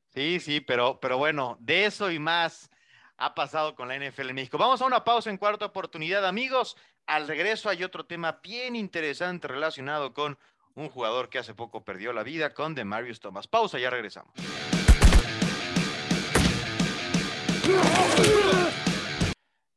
Sí, 0.09 0.41
sí, 0.41 0.61
pero, 0.61 0.99
pero 0.99 1.19
bueno, 1.19 1.57
de 1.61 1.85
eso 1.85 2.11
y 2.11 2.19
más 2.19 2.69
ha 3.17 3.35
pasado 3.35 3.77
con 3.77 3.87
la 3.87 3.97
NFL 3.97 4.31
en 4.31 4.35
México. 4.35 4.59
Vamos 4.59 4.83
a 4.83 4.87
una 4.87 5.05
pausa 5.05 5.31
en 5.31 5.37
cuarta 5.37 5.67
oportunidad, 5.67 6.27
amigos. 6.27 6.77
Al 7.07 7.27
regreso 7.27 7.69
hay 7.69 7.83
otro 7.85 8.05
tema 8.07 8.41
bien 8.43 8.77
interesante 8.77 9.49
relacionado 9.49 10.15
con 10.15 10.39
un 10.75 10.89
jugador 10.89 11.29
que 11.29 11.39
hace 11.39 11.55
poco 11.55 11.85
perdió 11.85 12.13
la 12.13 12.23
vida 12.23 12.55
con 12.55 12.75
Demarius 12.75 13.21
Thomas. 13.21 13.49
Pausa, 13.49 13.79
ya 13.79 13.91
regresamos. 13.91 14.33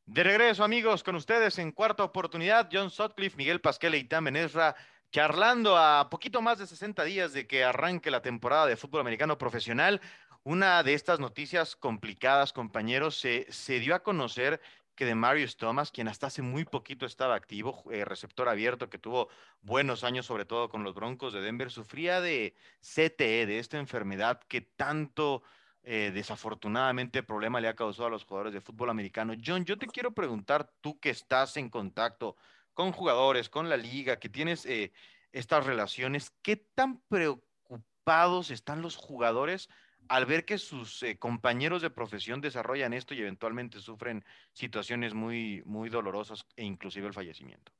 De 0.06 0.22
regreso, 0.22 0.62
amigos, 0.62 1.02
con 1.02 1.16
ustedes 1.16 1.58
en 1.58 1.72
cuarta 1.72 2.04
oportunidad, 2.04 2.68
John 2.72 2.90
Sutcliffe, 2.90 3.36
Miguel 3.36 3.60
Pasquel 3.60 3.96
y 3.96 4.04
Tam 4.04 4.28
Ezra, 4.28 4.76
charlando 5.10 5.76
a 5.76 6.08
poquito 6.08 6.40
más 6.40 6.58
de 6.58 6.68
60 6.68 7.02
días 7.02 7.32
de 7.32 7.48
que 7.48 7.64
arranque 7.64 8.12
la 8.12 8.22
temporada 8.22 8.66
de 8.66 8.76
fútbol 8.76 9.00
americano 9.00 9.38
profesional. 9.38 10.00
Una 10.44 10.84
de 10.84 10.94
estas 10.94 11.18
noticias 11.18 11.74
complicadas, 11.74 12.52
compañeros, 12.52 13.18
se, 13.18 13.50
se 13.50 13.80
dio 13.80 13.94
a 13.94 14.04
conocer 14.04 14.60
que 14.94 15.04
de 15.04 15.14
Marius 15.14 15.56
Thomas, 15.56 15.90
quien 15.90 16.08
hasta 16.08 16.28
hace 16.28 16.42
muy 16.42 16.64
poquito 16.64 17.06
estaba 17.06 17.34
activo, 17.34 17.84
eh, 17.90 18.04
receptor 18.04 18.48
abierto, 18.48 18.88
que 18.88 18.98
tuvo 18.98 19.28
buenos 19.60 20.04
años, 20.04 20.26
sobre 20.26 20.44
todo 20.44 20.68
con 20.68 20.84
los 20.84 20.94
Broncos 20.94 21.32
de 21.32 21.40
Denver, 21.40 21.70
sufría 21.70 22.20
de 22.20 22.54
CTE, 22.80 23.46
de 23.46 23.58
esta 23.58 23.78
enfermedad 23.78 24.40
que 24.48 24.60
tanto 24.60 25.42
eh, 25.82 26.12
desafortunadamente 26.14 27.22
problema 27.22 27.60
le 27.60 27.68
ha 27.68 27.76
causado 27.76 28.06
a 28.06 28.10
los 28.10 28.24
jugadores 28.24 28.54
de 28.54 28.60
fútbol 28.60 28.90
americano. 28.90 29.34
John, 29.44 29.64
yo 29.64 29.76
te 29.76 29.86
quiero 29.86 30.12
preguntar, 30.12 30.72
tú 30.80 30.98
que 30.98 31.10
estás 31.10 31.56
en 31.56 31.68
contacto 31.68 32.36
con 32.72 32.92
jugadores, 32.92 33.48
con 33.50 33.68
la 33.68 33.76
liga, 33.76 34.18
que 34.18 34.28
tienes 34.28 34.64
eh, 34.66 34.92
estas 35.32 35.66
relaciones, 35.66 36.32
¿qué 36.42 36.56
tan 36.56 37.00
preocupados 37.08 38.50
están 38.50 38.80
los 38.80 38.96
jugadores 38.96 39.68
al 40.08 40.26
ver 40.26 40.44
que 40.44 40.58
sus 40.58 41.02
eh, 41.02 41.18
compañeros 41.18 41.82
de 41.82 41.90
profesión 41.90 42.40
desarrollan 42.40 42.92
esto 42.92 43.14
y 43.14 43.20
eventualmente 43.20 43.78
sufren 43.78 44.24
situaciones 44.52 45.14
muy, 45.14 45.62
muy 45.64 45.88
dolorosas 45.88 46.46
e 46.56 46.64
inclusive 46.64 47.06
el 47.06 47.14
fallecimiento? 47.14 47.72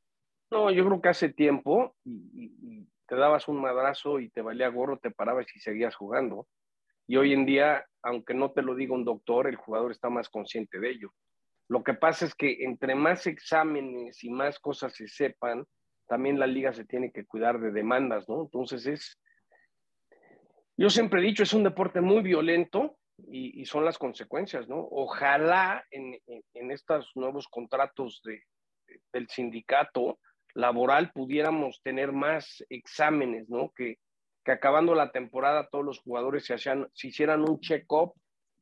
No, 0.50 0.70
yo 0.70 0.84
creo 0.86 1.00
que 1.00 1.08
hace 1.08 1.32
tiempo 1.32 1.96
y 2.04 2.86
te 3.06 3.16
dabas 3.16 3.48
un 3.48 3.60
madrazo 3.60 4.20
y 4.20 4.28
te 4.30 4.42
valía 4.42 4.68
gorro, 4.68 4.98
te 4.98 5.10
parabas 5.10 5.46
y 5.54 5.60
seguías 5.60 5.94
jugando. 5.94 6.46
Y 7.06 7.16
hoy 7.16 7.32
en 7.32 7.44
día, 7.44 7.84
aunque 8.02 8.34
no 8.34 8.52
te 8.52 8.62
lo 8.62 8.74
diga 8.74 8.94
un 8.94 9.04
doctor, 9.04 9.46
el 9.46 9.56
jugador 9.56 9.92
está 9.92 10.08
más 10.08 10.28
consciente 10.28 10.80
de 10.80 10.90
ello. 10.90 11.12
Lo 11.68 11.82
que 11.82 11.94
pasa 11.94 12.24
es 12.24 12.34
que 12.34 12.64
entre 12.64 12.94
más 12.94 13.26
exámenes 13.26 14.22
y 14.24 14.30
más 14.30 14.58
cosas 14.58 14.94
se 14.94 15.08
sepan, 15.08 15.66
también 16.06 16.38
la 16.38 16.46
liga 16.46 16.72
se 16.72 16.84
tiene 16.84 17.10
que 17.10 17.24
cuidar 17.24 17.60
de 17.60 17.72
demandas, 17.72 18.28
¿no? 18.28 18.42
Entonces 18.42 18.86
es, 18.86 19.18
yo 20.76 20.90
siempre 20.90 21.20
he 21.20 21.24
dicho, 21.24 21.42
es 21.42 21.54
un 21.54 21.64
deporte 21.64 22.00
muy 22.00 22.22
violento 22.22 22.96
y, 23.28 23.64
son 23.64 23.84
las 23.84 23.98
consecuencias, 23.98 24.68
¿no? 24.68 24.86
Ojalá 24.90 25.84
en, 25.90 26.18
en, 26.26 26.70
estos 26.70 27.12
nuevos 27.14 27.48
contratos 27.48 28.20
de, 28.24 28.42
del 29.12 29.28
sindicato 29.28 30.18
laboral 30.54 31.10
pudiéramos 31.12 31.80
tener 31.82 32.12
más 32.12 32.64
exámenes, 32.68 33.48
¿no? 33.48 33.72
Que, 33.74 33.98
que 34.44 34.52
acabando 34.52 34.94
la 34.94 35.10
temporada 35.10 35.68
todos 35.68 35.84
los 35.84 36.00
jugadores 36.00 36.44
se, 36.44 36.54
hacían, 36.54 36.88
se 36.92 37.08
hicieran 37.08 37.48
un 37.48 37.60
check-up, 37.60 38.12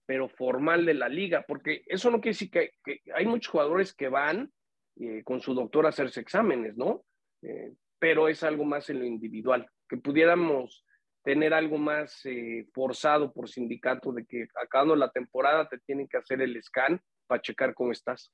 pero 0.06 0.28
formal 0.28 0.86
de 0.86 0.94
la 0.94 1.08
liga, 1.08 1.44
porque 1.46 1.82
eso 1.86 2.10
no 2.10 2.20
quiere 2.20 2.34
decir 2.34 2.50
que, 2.50 2.72
hay 3.14 3.26
muchos 3.26 3.50
jugadores 3.50 3.94
que 3.94 4.08
van 4.08 4.52
eh, 5.00 5.22
con 5.24 5.40
su 5.40 5.54
doctor 5.54 5.86
a 5.86 5.90
hacerse 5.90 6.20
exámenes, 6.20 6.76
¿no? 6.76 7.04
Eh, 7.42 7.72
pero 7.98 8.28
es 8.28 8.42
algo 8.42 8.64
más 8.64 8.90
en 8.90 9.00
lo 9.00 9.04
individual, 9.06 9.66
que 9.88 9.96
pudiéramos 9.96 10.84
tener 11.22 11.54
algo 11.54 11.78
más 11.78 12.24
eh, 12.24 12.66
forzado 12.72 13.32
por 13.32 13.48
sindicato 13.48 14.12
de 14.12 14.24
que 14.26 14.46
acabando 14.62 14.96
la 14.96 15.10
temporada 15.10 15.68
te 15.68 15.78
tienen 15.78 16.08
que 16.08 16.16
hacer 16.16 16.40
el 16.42 16.60
scan 16.62 17.00
para 17.26 17.42
checar 17.42 17.74
cómo 17.74 17.92
estás. 17.92 18.32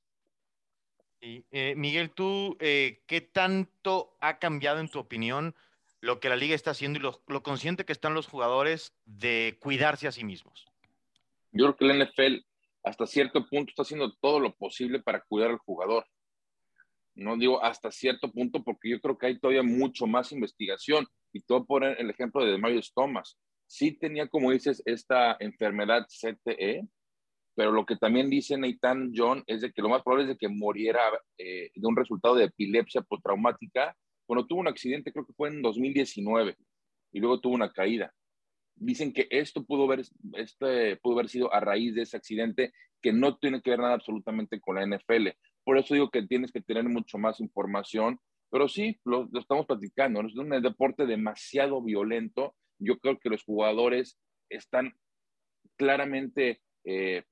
Y, 1.21 1.45
Miguel, 1.75 2.11
¿tú 2.11 2.55
qué 2.59 3.29
tanto 3.33 4.15
ha 4.21 4.39
cambiado 4.39 4.79
en 4.79 4.87
tu 4.87 4.99
opinión 4.99 5.53
lo 6.01 6.19
que 6.19 6.29
la 6.29 6.35
liga 6.35 6.55
está 6.55 6.71
haciendo 6.71 6.99
y 6.99 7.01
lo, 7.01 7.43
consciente 7.43 7.85
que 7.85 7.91
están 7.91 8.13
los 8.13 8.27
jugadores 8.27 8.93
de 9.05 9.57
cuidarse 9.59 10.07
a 10.07 10.11
sí 10.11 10.23
mismos. 10.23 10.65
Yo 11.51 11.65
creo 11.65 11.75
que 11.75 11.85
la 11.85 12.05
NFL 12.05 12.45
hasta 12.83 13.05
cierto 13.05 13.45
punto 13.47 13.71
está 13.71 13.81
haciendo 13.81 14.13
todo 14.15 14.39
lo 14.39 14.55
posible 14.55 15.01
para 15.01 15.21
cuidar 15.21 15.51
al 15.51 15.57
jugador. 15.57 16.05
No 17.15 17.35
digo 17.35 17.63
hasta 17.63 17.91
cierto 17.91 18.31
punto 18.31 18.63
porque 18.63 18.89
yo 18.89 19.01
creo 19.01 19.17
que 19.17 19.27
hay 19.27 19.39
todavía 19.39 19.63
mucho 19.63 20.07
más 20.07 20.31
investigación. 20.31 21.05
Y 21.33 21.41
a 21.41 21.59
poner 21.61 21.99
el 21.99 22.09
ejemplo 22.09 22.43
de 22.43 22.57
Marius 22.57 22.93
Thomas. 22.93 23.37
Sí 23.67 23.91
tenía, 23.91 24.27
como 24.27 24.51
dices, 24.51 24.81
esta 24.85 25.37
enfermedad 25.39 26.07
CTE, 26.07 26.87
pero 27.55 27.71
lo 27.71 27.85
que 27.85 27.97
también 27.97 28.29
dice 28.29 28.57
Nathan 28.57 29.11
John 29.15 29.43
es 29.45 29.61
de 29.61 29.71
que 29.71 29.81
lo 29.81 29.89
más 29.89 30.01
probable 30.01 30.23
es 30.23 30.29
de 30.29 30.37
que 30.37 30.47
muriera 30.47 31.01
eh, 31.37 31.69
de 31.75 31.87
un 31.87 31.95
resultado 31.95 32.35
de 32.35 32.45
epilepsia 32.45 33.01
postraumática 33.01 33.95
bueno, 34.29 34.45
tuvo 34.45 34.59
un 34.59 34.67
accidente, 34.67 35.11
creo 35.11 35.25
que 35.25 35.33
fue 35.33 35.49
en 35.49 35.63
2019, 35.63 36.55
y 37.13 37.19
luego 37.19 37.41
tuvo 37.41 37.55
una 37.55 37.73
caída. 37.73 38.13
Dicen 38.75 39.11
que 39.11 39.27
esto 39.31 39.65
pudo 39.65 39.85
haber, 39.85 40.05
este 40.33 40.97
pudo 40.97 41.15
haber 41.15 41.29
sido 41.29 41.51
a 41.51 41.59
raíz 41.59 41.95
de 41.95 42.03
ese 42.03 42.15
accidente 42.15 42.71
que 43.01 43.11
no 43.11 43.39
tiene 43.39 43.59
que 43.59 43.71
ver 43.71 43.79
nada 43.79 43.95
absolutamente 43.95 44.61
con 44.61 44.75
la 44.75 44.85
NFL. 44.85 45.29
Por 45.63 45.79
eso 45.79 45.95
digo 45.95 46.11
que 46.11 46.27
tienes 46.27 46.51
que 46.51 46.61
tener 46.61 46.83
mucho 46.83 47.17
más 47.17 47.39
información, 47.39 48.19
pero 48.49 48.67
sí, 48.67 48.99
lo, 49.05 49.29
estamos 49.37 49.65
platicando, 49.65 50.21
es 50.21 50.35
un 50.35 50.49
deporte 50.61 51.05
demasiado 51.05 51.81
violento. 51.81 52.55
Yo 52.79 52.97
creo 52.99 53.19
que 53.19 53.29
los 53.29 53.43
jugadores 53.43 54.17
están 54.49 54.93
claramente 55.75 56.61
eh, 56.83 57.23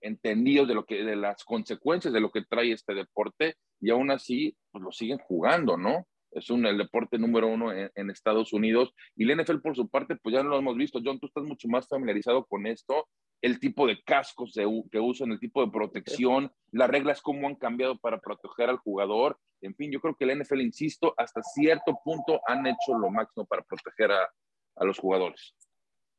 entendidos 0.00 0.68
de, 0.68 0.74
lo 0.74 0.84
que, 0.86 1.04
de 1.04 1.16
las 1.16 1.44
consecuencias 1.44 2.12
de 2.14 2.20
lo 2.20 2.30
que 2.30 2.44
trae 2.44 2.72
este 2.72 2.94
deporte 2.94 3.56
y 3.80 3.90
aún 3.90 4.10
así 4.10 4.56
pues, 4.70 4.82
lo 4.84 4.92
siguen 4.92 5.18
jugando, 5.18 5.76
¿no? 5.76 6.06
es 6.32 6.50
un, 6.50 6.64
el 6.66 6.78
deporte 6.78 7.18
número 7.18 7.48
uno 7.48 7.72
en, 7.72 8.10
Estados 8.10 8.52
Unidos. 8.52 8.94
Y 9.16 9.24
la 9.24 9.34
NFL, 9.34 9.60
por 9.60 9.76
su 9.76 9.88
parte, 9.88 10.16
pues 10.16 10.34
ya 10.34 10.42
no 10.42 10.50
lo 10.50 10.58
hemos 10.58 10.76
visto. 10.76 11.00
John, 11.04 11.18
tú 11.18 11.26
estás 11.26 11.44
mucho 11.44 11.68
más 11.68 11.88
familiarizado 11.88 12.44
con 12.44 12.66
esto, 12.66 13.08
el 13.42 13.58
tipo 13.58 13.86
de 13.86 14.02
cascos 14.02 14.52
que 14.90 15.00
usan, 15.00 15.32
el 15.32 15.40
tipo 15.40 15.64
de 15.64 15.72
protección, 15.72 16.52
las 16.72 16.90
reglas, 16.90 17.22
cómo 17.22 17.48
han 17.48 17.56
cambiado 17.56 17.98
para 17.98 18.18
proteger 18.18 18.68
al 18.68 18.76
jugador. 18.76 19.38
En 19.62 19.74
fin, 19.74 19.90
yo 19.90 20.00
creo 20.00 20.14
que 20.14 20.26
la 20.26 20.34
NFL, 20.34 20.60
insisto, 20.60 21.14
hasta 21.16 21.42
cierto 21.42 21.98
punto 22.04 22.40
han 22.46 22.66
hecho 22.66 22.96
lo 22.98 23.10
máximo 23.10 23.46
para 23.46 23.62
proteger 23.62 24.12
a, 24.12 24.28
a 24.76 24.84
los 24.84 24.98
jugadores. 24.98 25.54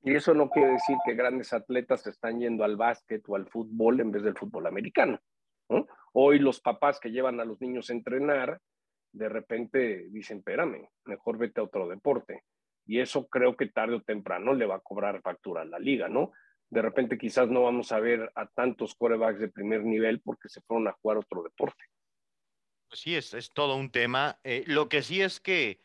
Y 0.03 0.15
eso 0.15 0.33
no 0.33 0.49
quiere 0.49 0.71
decir 0.71 0.97
que 1.05 1.13
grandes 1.13 1.53
atletas 1.53 2.07
están 2.07 2.39
yendo 2.39 2.63
al 2.63 2.75
básquet 2.75 3.23
o 3.27 3.35
al 3.35 3.47
fútbol 3.47 3.99
en 3.99 4.11
vez 4.11 4.23
del 4.23 4.37
fútbol 4.37 4.65
americano. 4.67 5.19
Hoy 6.13 6.39
los 6.39 6.59
papás 6.59 6.99
que 6.99 7.11
llevan 7.11 7.39
a 7.39 7.45
los 7.45 7.61
niños 7.61 7.89
a 7.89 7.93
entrenar 7.93 8.59
de 9.13 9.29
repente 9.29 10.07
dicen, 10.09 10.37
espérame, 10.39 10.89
mejor 11.05 11.37
vete 11.37 11.59
a 11.59 11.63
otro 11.63 11.87
deporte. 11.87 12.43
Y 12.85 12.99
eso 12.99 13.27
creo 13.27 13.55
que 13.55 13.67
tarde 13.67 13.95
o 13.95 14.01
temprano 14.01 14.53
le 14.53 14.65
va 14.65 14.75
a 14.75 14.81
cobrar 14.81 15.21
factura 15.21 15.61
a 15.61 15.65
la 15.65 15.79
liga, 15.79 16.09
¿no? 16.09 16.31
De 16.71 16.81
repente 16.81 17.19
quizás 17.19 17.49
no 17.49 17.63
vamos 17.63 17.91
a 17.91 17.99
ver 17.99 18.31
a 18.33 18.47
tantos 18.47 18.95
corebacks 18.95 19.39
de 19.39 19.49
primer 19.49 19.83
nivel 19.83 20.21
porque 20.21 20.49
se 20.49 20.61
fueron 20.61 20.87
a 20.87 20.93
jugar 20.93 21.17
otro 21.17 21.43
deporte. 21.43 21.83
Pues 22.87 23.01
sí, 23.01 23.15
es, 23.15 23.35
es 23.35 23.51
todo 23.51 23.75
un 23.75 23.91
tema. 23.91 24.39
Eh, 24.43 24.63
lo 24.65 24.89
que 24.89 25.03
sí 25.03 25.21
es 25.21 25.39
que 25.39 25.79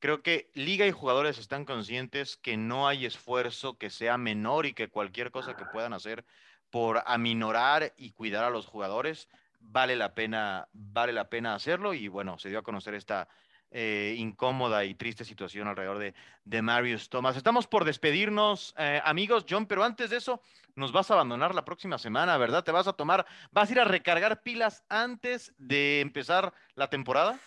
Creo 0.00 0.22
que 0.22 0.50
liga 0.54 0.86
y 0.86 0.92
jugadores 0.92 1.36
están 1.36 1.66
conscientes 1.66 2.38
que 2.38 2.56
no 2.56 2.88
hay 2.88 3.04
esfuerzo 3.04 3.76
que 3.76 3.90
sea 3.90 4.16
menor 4.16 4.64
y 4.64 4.72
que 4.72 4.88
cualquier 4.88 5.30
cosa 5.30 5.56
que 5.56 5.66
puedan 5.66 5.92
hacer 5.92 6.24
por 6.70 7.02
aminorar 7.04 7.92
y 7.98 8.12
cuidar 8.12 8.44
a 8.44 8.50
los 8.50 8.64
jugadores 8.64 9.28
vale 9.58 9.96
la 9.96 10.14
pena, 10.14 10.68
vale 10.72 11.12
la 11.12 11.28
pena 11.28 11.54
hacerlo. 11.54 11.92
Y 11.92 12.08
bueno, 12.08 12.38
se 12.38 12.48
dio 12.48 12.60
a 12.60 12.62
conocer 12.62 12.94
esta 12.94 13.28
eh, 13.70 14.14
incómoda 14.18 14.84
y 14.84 14.94
triste 14.94 15.24
situación 15.24 15.68
alrededor 15.68 15.98
de, 15.98 16.14
de 16.44 16.62
Marius 16.62 17.08
Thomas. 17.08 17.36
Estamos 17.36 17.66
por 17.66 17.84
despedirnos, 17.84 18.74
eh, 18.78 19.00
amigos. 19.04 19.46
John, 19.48 19.66
pero 19.66 19.84
antes 19.84 20.10
de 20.10 20.16
eso, 20.16 20.40
nos 20.74 20.92
vas 20.92 21.10
a 21.10 21.14
abandonar 21.14 21.54
la 21.54 21.64
próxima 21.64 21.98
semana, 21.98 22.36
¿verdad? 22.36 22.64
¿Te 22.64 22.72
vas 22.72 22.88
a 22.88 22.92
tomar, 22.92 23.26
vas 23.52 23.68
a 23.68 23.72
ir 23.72 23.80
a 23.80 23.84
recargar 23.84 24.42
pilas 24.42 24.84
antes 24.88 25.54
de 25.58 26.00
empezar 26.00 26.52
la 26.74 26.90
temporada? 26.90 27.38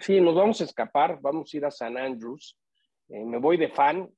Sí, 0.00 0.20
nos 0.20 0.34
vamos 0.34 0.60
a 0.60 0.64
escapar, 0.64 1.18
vamos 1.20 1.52
a 1.52 1.56
ir 1.56 1.64
a 1.64 1.70
San 1.70 1.96
Andrews. 1.96 2.56
Eh, 3.08 3.24
me 3.24 3.38
voy 3.38 3.56
de 3.56 3.68
fan. 3.68 4.08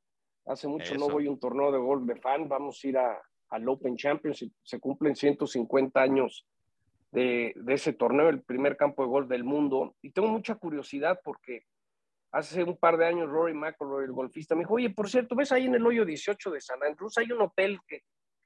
Hace 0.46 0.68
mucho 0.68 0.94
no 0.94 1.09
voy 1.09 1.26
a 1.26 1.30
un 1.30 1.38
torneo 1.38 1.70
de 1.70 1.78
golf 1.78 2.06
de 2.06 2.16
fan. 2.16 2.48
Vamos 2.48 2.80
a 2.83 2.88
ir 2.88 2.98
a, 2.98 3.20
al 3.50 3.68
Open 3.68 3.96
Champions. 3.96 4.44
Se 4.62 4.80
cumplen 4.80 5.14
150 5.14 6.00
años 6.00 6.46
de, 7.12 7.53
de, 7.57 7.75
ese 7.75 7.92
torneo, 7.92 8.29
el 8.29 8.42
primer 8.42 8.77
campo 8.77 9.03
de 9.03 9.09
golf 9.09 9.29
del 9.29 9.44
mundo. 9.44 9.96
Y 10.03 10.11
tengo 10.11 10.29
mucha 10.29 10.55
curiosidad 10.55 11.20
porque 11.25 11.64
hace 12.33 12.62
un 12.62 12.77
par 12.77 12.96
de 12.96 13.07
años 13.07 13.29
Rory 13.29 13.55
McIlroy, 13.55 14.05
el 14.05 14.12
golfista, 14.12 14.55
me 14.55 14.61
dijo, 14.61 14.75
oye, 14.75 14.90
por 14.90 15.09
cierto, 15.09 15.35
¿ves 15.35 15.53
ahí 15.53 15.66
en 15.66 15.75
el 15.75 15.87
hoyo 15.87 16.05
18 16.05 16.51
de 16.51 16.61
San 16.61 16.83
Andrews? 16.83 17.18
Hay 17.18 17.31
un 17.33 17.42
hotel 17.42 17.81
que, 17.87 18.05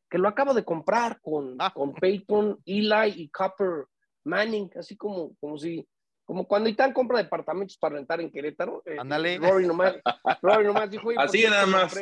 que 0.09 0.19
lo 0.19 0.29
acabo 0.29 0.55
de 0.55 0.65
comprar 0.65 1.21
con, 1.21 1.57
ah. 1.59 1.73
con 1.73 1.93
Peyton, 1.93 2.61
Eli 2.65 3.23
y 3.23 3.29
Copper 3.29 3.87
Manning, 4.25 4.71
así 4.77 4.97
como, 4.97 5.35
como 5.37 5.59
si 5.59 5.87
como 6.25 6.47
cuando 6.47 6.69
Itán 6.69 6.93
compra 6.93 7.19
departamentos 7.19 7.77
para 7.77 7.97
rentar 7.97 8.21
en 8.21 8.31
Querétaro. 8.31 8.83
Eh, 8.87 8.97
Ándale. 8.99 9.39
Rory 9.39 9.67
nomás, 9.67 9.95
Rory 10.43 10.65
nomás 10.65 10.91
dijo, 10.91 11.11
Así 11.17 11.45
nada 11.45 11.67
más. 11.67 11.95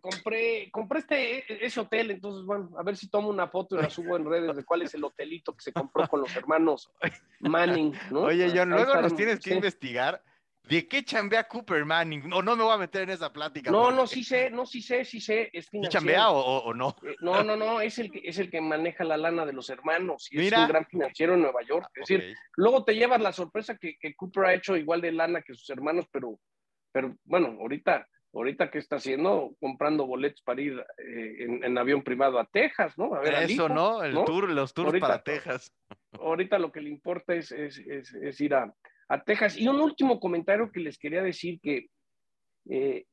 Compré, 0.00 0.70
compré, 0.72 0.98
este, 0.98 1.64
ese 1.64 1.80
hotel, 1.80 2.10
entonces, 2.10 2.44
bueno, 2.44 2.70
a 2.76 2.82
ver 2.82 2.96
si 2.96 3.08
tomo 3.08 3.28
una 3.28 3.46
foto 3.46 3.76
y 3.76 3.82
la 3.82 3.90
subo 3.90 4.16
en 4.16 4.24
redes 4.24 4.56
de 4.56 4.64
cuál 4.64 4.82
es 4.82 4.94
el 4.94 5.04
hotelito 5.04 5.54
que 5.54 5.62
se 5.62 5.72
compró 5.72 6.08
con 6.08 6.20
los 6.22 6.34
hermanos 6.34 6.90
Manning, 7.40 7.94
¿no? 8.10 8.22
Oye, 8.22 8.50
John, 8.54 8.70
luego 8.70 9.00
nos 9.00 9.14
tienes 9.14 9.38
que 9.38 9.54
investigar 9.54 10.22
¿De 10.70 10.86
qué 10.86 11.02
chambea 11.02 11.48
Cooper 11.48 11.84
Manning? 11.84 12.28
No, 12.28 12.42
no 12.42 12.54
me 12.54 12.62
voy 12.62 12.72
a 12.72 12.78
meter 12.78 13.02
en 13.02 13.10
esa 13.10 13.32
plática. 13.32 13.72
No, 13.72 13.90
no, 13.90 14.06
sí 14.06 14.22
sé, 14.22 14.50
no, 14.50 14.64
sí 14.64 14.80
sé, 14.80 15.04
sí 15.04 15.20
sé. 15.20 15.50
Es 15.52 15.66
¿Y 15.72 15.88
chambea 15.88 16.30
o, 16.30 16.72
no? 16.72 16.94
Eh, 17.02 17.16
no, 17.20 17.42
no, 17.42 17.56
no, 17.56 17.80
es 17.80 17.98
el, 17.98 18.12
que, 18.12 18.20
es 18.22 18.38
el 18.38 18.50
que 18.50 18.60
maneja 18.60 19.02
la 19.02 19.16
lana 19.16 19.44
de 19.44 19.52
los 19.52 19.68
hermanos 19.68 20.28
y 20.30 20.46
es 20.46 20.52
un 20.52 20.68
gran 20.68 20.86
financiero 20.86 21.34
en 21.34 21.42
Nueva 21.42 21.62
York. 21.62 21.90
Es 21.94 22.06
decir, 22.06 22.36
luego 22.54 22.84
te 22.84 22.94
llevas 22.94 23.20
la 23.20 23.32
sorpresa 23.32 23.76
que, 23.76 23.96
Cooper 24.14 24.44
ha 24.44 24.54
hecho 24.54 24.76
igual 24.76 25.00
de 25.00 25.10
lana 25.10 25.42
que 25.42 25.54
sus 25.54 25.68
hermanos, 25.70 26.06
pero, 26.12 26.38
pero 26.92 27.16
bueno, 27.24 27.56
ahorita, 27.60 28.06
ahorita 28.32 28.70
¿qué 28.70 28.78
está 28.78 28.96
haciendo? 28.96 29.56
Comprando 29.58 30.06
boletos 30.06 30.42
para 30.42 30.60
ir 30.60 30.78
eh, 30.98 31.46
en, 31.62 31.78
avión 31.78 32.02
privado 32.02 32.38
a 32.38 32.44
Texas, 32.44 32.96
¿no? 32.96 33.14
A 33.16 33.20
ver, 33.20 33.34
Eso, 33.34 33.68
¿no? 33.68 34.04
El 34.04 34.14
tour, 34.24 34.48
los 34.48 34.72
tours 34.72 35.00
para 35.00 35.20
Texas. 35.24 35.74
Ahorita 36.12 36.60
lo 36.60 36.70
que 36.70 36.80
le 36.80 36.90
importa 36.90 37.34
es, 37.34 37.50
es 37.50 38.40
ir 38.40 38.54
a 38.54 38.72
a 39.10 39.20
Texas. 39.22 39.58
Y 39.58 39.66
un 39.68 39.80
último 39.80 40.20
comentario 40.20 40.70
que 40.70 40.80
les 40.80 40.96
quería 40.96 41.22
decir 41.22 41.60
que 41.60 41.88
eh, 42.68 43.04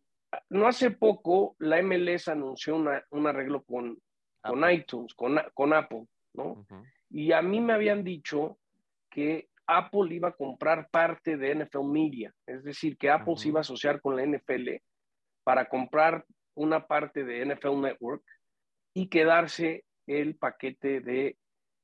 no 0.50 0.68
hace 0.68 0.92
poco 0.92 1.56
la 1.58 1.82
MLS 1.82 2.28
anunció 2.28 2.76
un 2.76 3.28
arreglo 3.28 3.64
con, 3.64 4.00
con 4.42 4.72
iTunes, 4.72 5.14
con, 5.16 5.40
con, 5.56 5.74
Apple, 5.74 6.06
¿no? 6.34 6.66
Y 7.10 7.32
a 7.32 7.42
mí 7.42 7.60
me 7.60 7.74
habían 7.74 8.04
dicho 8.04 8.60
que 9.10 9.50
Apple 9.66 10.14
iba 10.14 10.30
a 10.30 10.36
comprar 10.36 10.88
parte 10.90 11.36
de 11.36 11.56
NFL 11.56 11.86
Media, 11.86 12.34
es 12.46 12.64
decir, 12.64 12.96
que 12.98 13.10
Apple 13.10 13.36
se 13.36 13.50
iba 13.50 13.60
a 13.60 13.62
asociar 13.62 14.00
con 14.00 14.16
la 14.16 14.26
NFL 14.26 14.76
para 15.44 15.68
comprar 15.68 16.26
una 16.54 16.86
parte 16.86 17.24
de 17.24 17.44
NFL 17.44 17.82
Network 17.82 18.24
y 18.94 19.08
quedarse 19.08 19.84
el 20.06 20.36
paquete 20.36 21.02
de 21.02 21.38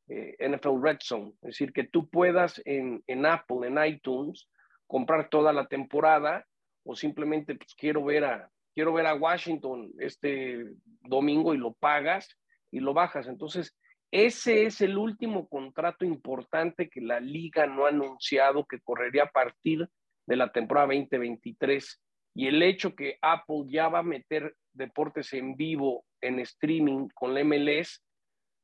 eh, 0.08 0.36
NFL 0.40 0.82
Red 0.82 0.98
Zone, 1.02 1.34
es 1.42 1.48
decir, 1.48 1.74
que 1.74 1.86
tú 1.86 2.10
puedas 2.10 2.62
en, 2.66 3.04
en, 3.08 3.26
Apple, 3.26 3.68
en 3.68 3.84
iTunes, 3.86 4.50
comprar 4.88 5.30
toda 5.30 5.54
la 5.54 5.68
temporada 5.68 6.46
o 6.84 6.96
simplemente 6.96 7.56
pues, 7.56 7.74
quiero 7.76 8.04
ver 8.04 8.26
a 8.26 8.50
quiero 8.74 8.94
ver 8.94 9.06
a 9.06 9.16
Washington 9.16 9.92
este 10.00 10.66
domingo 11.02 11.54
y 11.54 11.58
lo 11.58 11.74
pagas 11.74 12.38
y 12.72 12.80
lo 12.80 12.94
bajas. 12.94 13.28
Entonces, 13.28 13.76
ese 14.12 14.66
es 14.66 14.82
el 14.82 14.98
último 14.98 15.48
contrato 15.48 16.06
importante 16.06 16.90
que 16.90 17.02
la 17.02 17.20
liga 17.20 17.68
no 17.68 17.86
ha 17.86 17.90
anunciado 17.90 18.66
que 18.66 18.80
correría 18.80 19.24
a 19.24 19.32
partir 19.32 19.88
de 20.26 20.36
la 20.36 20.52
temporada 20.52 20.88
2023. 20.88 22.02
Y 22.36 22.48
el 22.48 22.62
hecho 22.64 22.96
que 22.96 23.18
Apple 23.22 23.66
ya 23.68 23.90
va 23.90 24.00
a 24.00 24.04
meter 24.04 24.56
deportes 24.72 25.34
en 25.34 25.56
vivo 25.56 26.06
en 26.22 26.40
streaming 26.40 27.08
con 27.14 27.34
la 27.34 27.44
MLS 27.44 28.04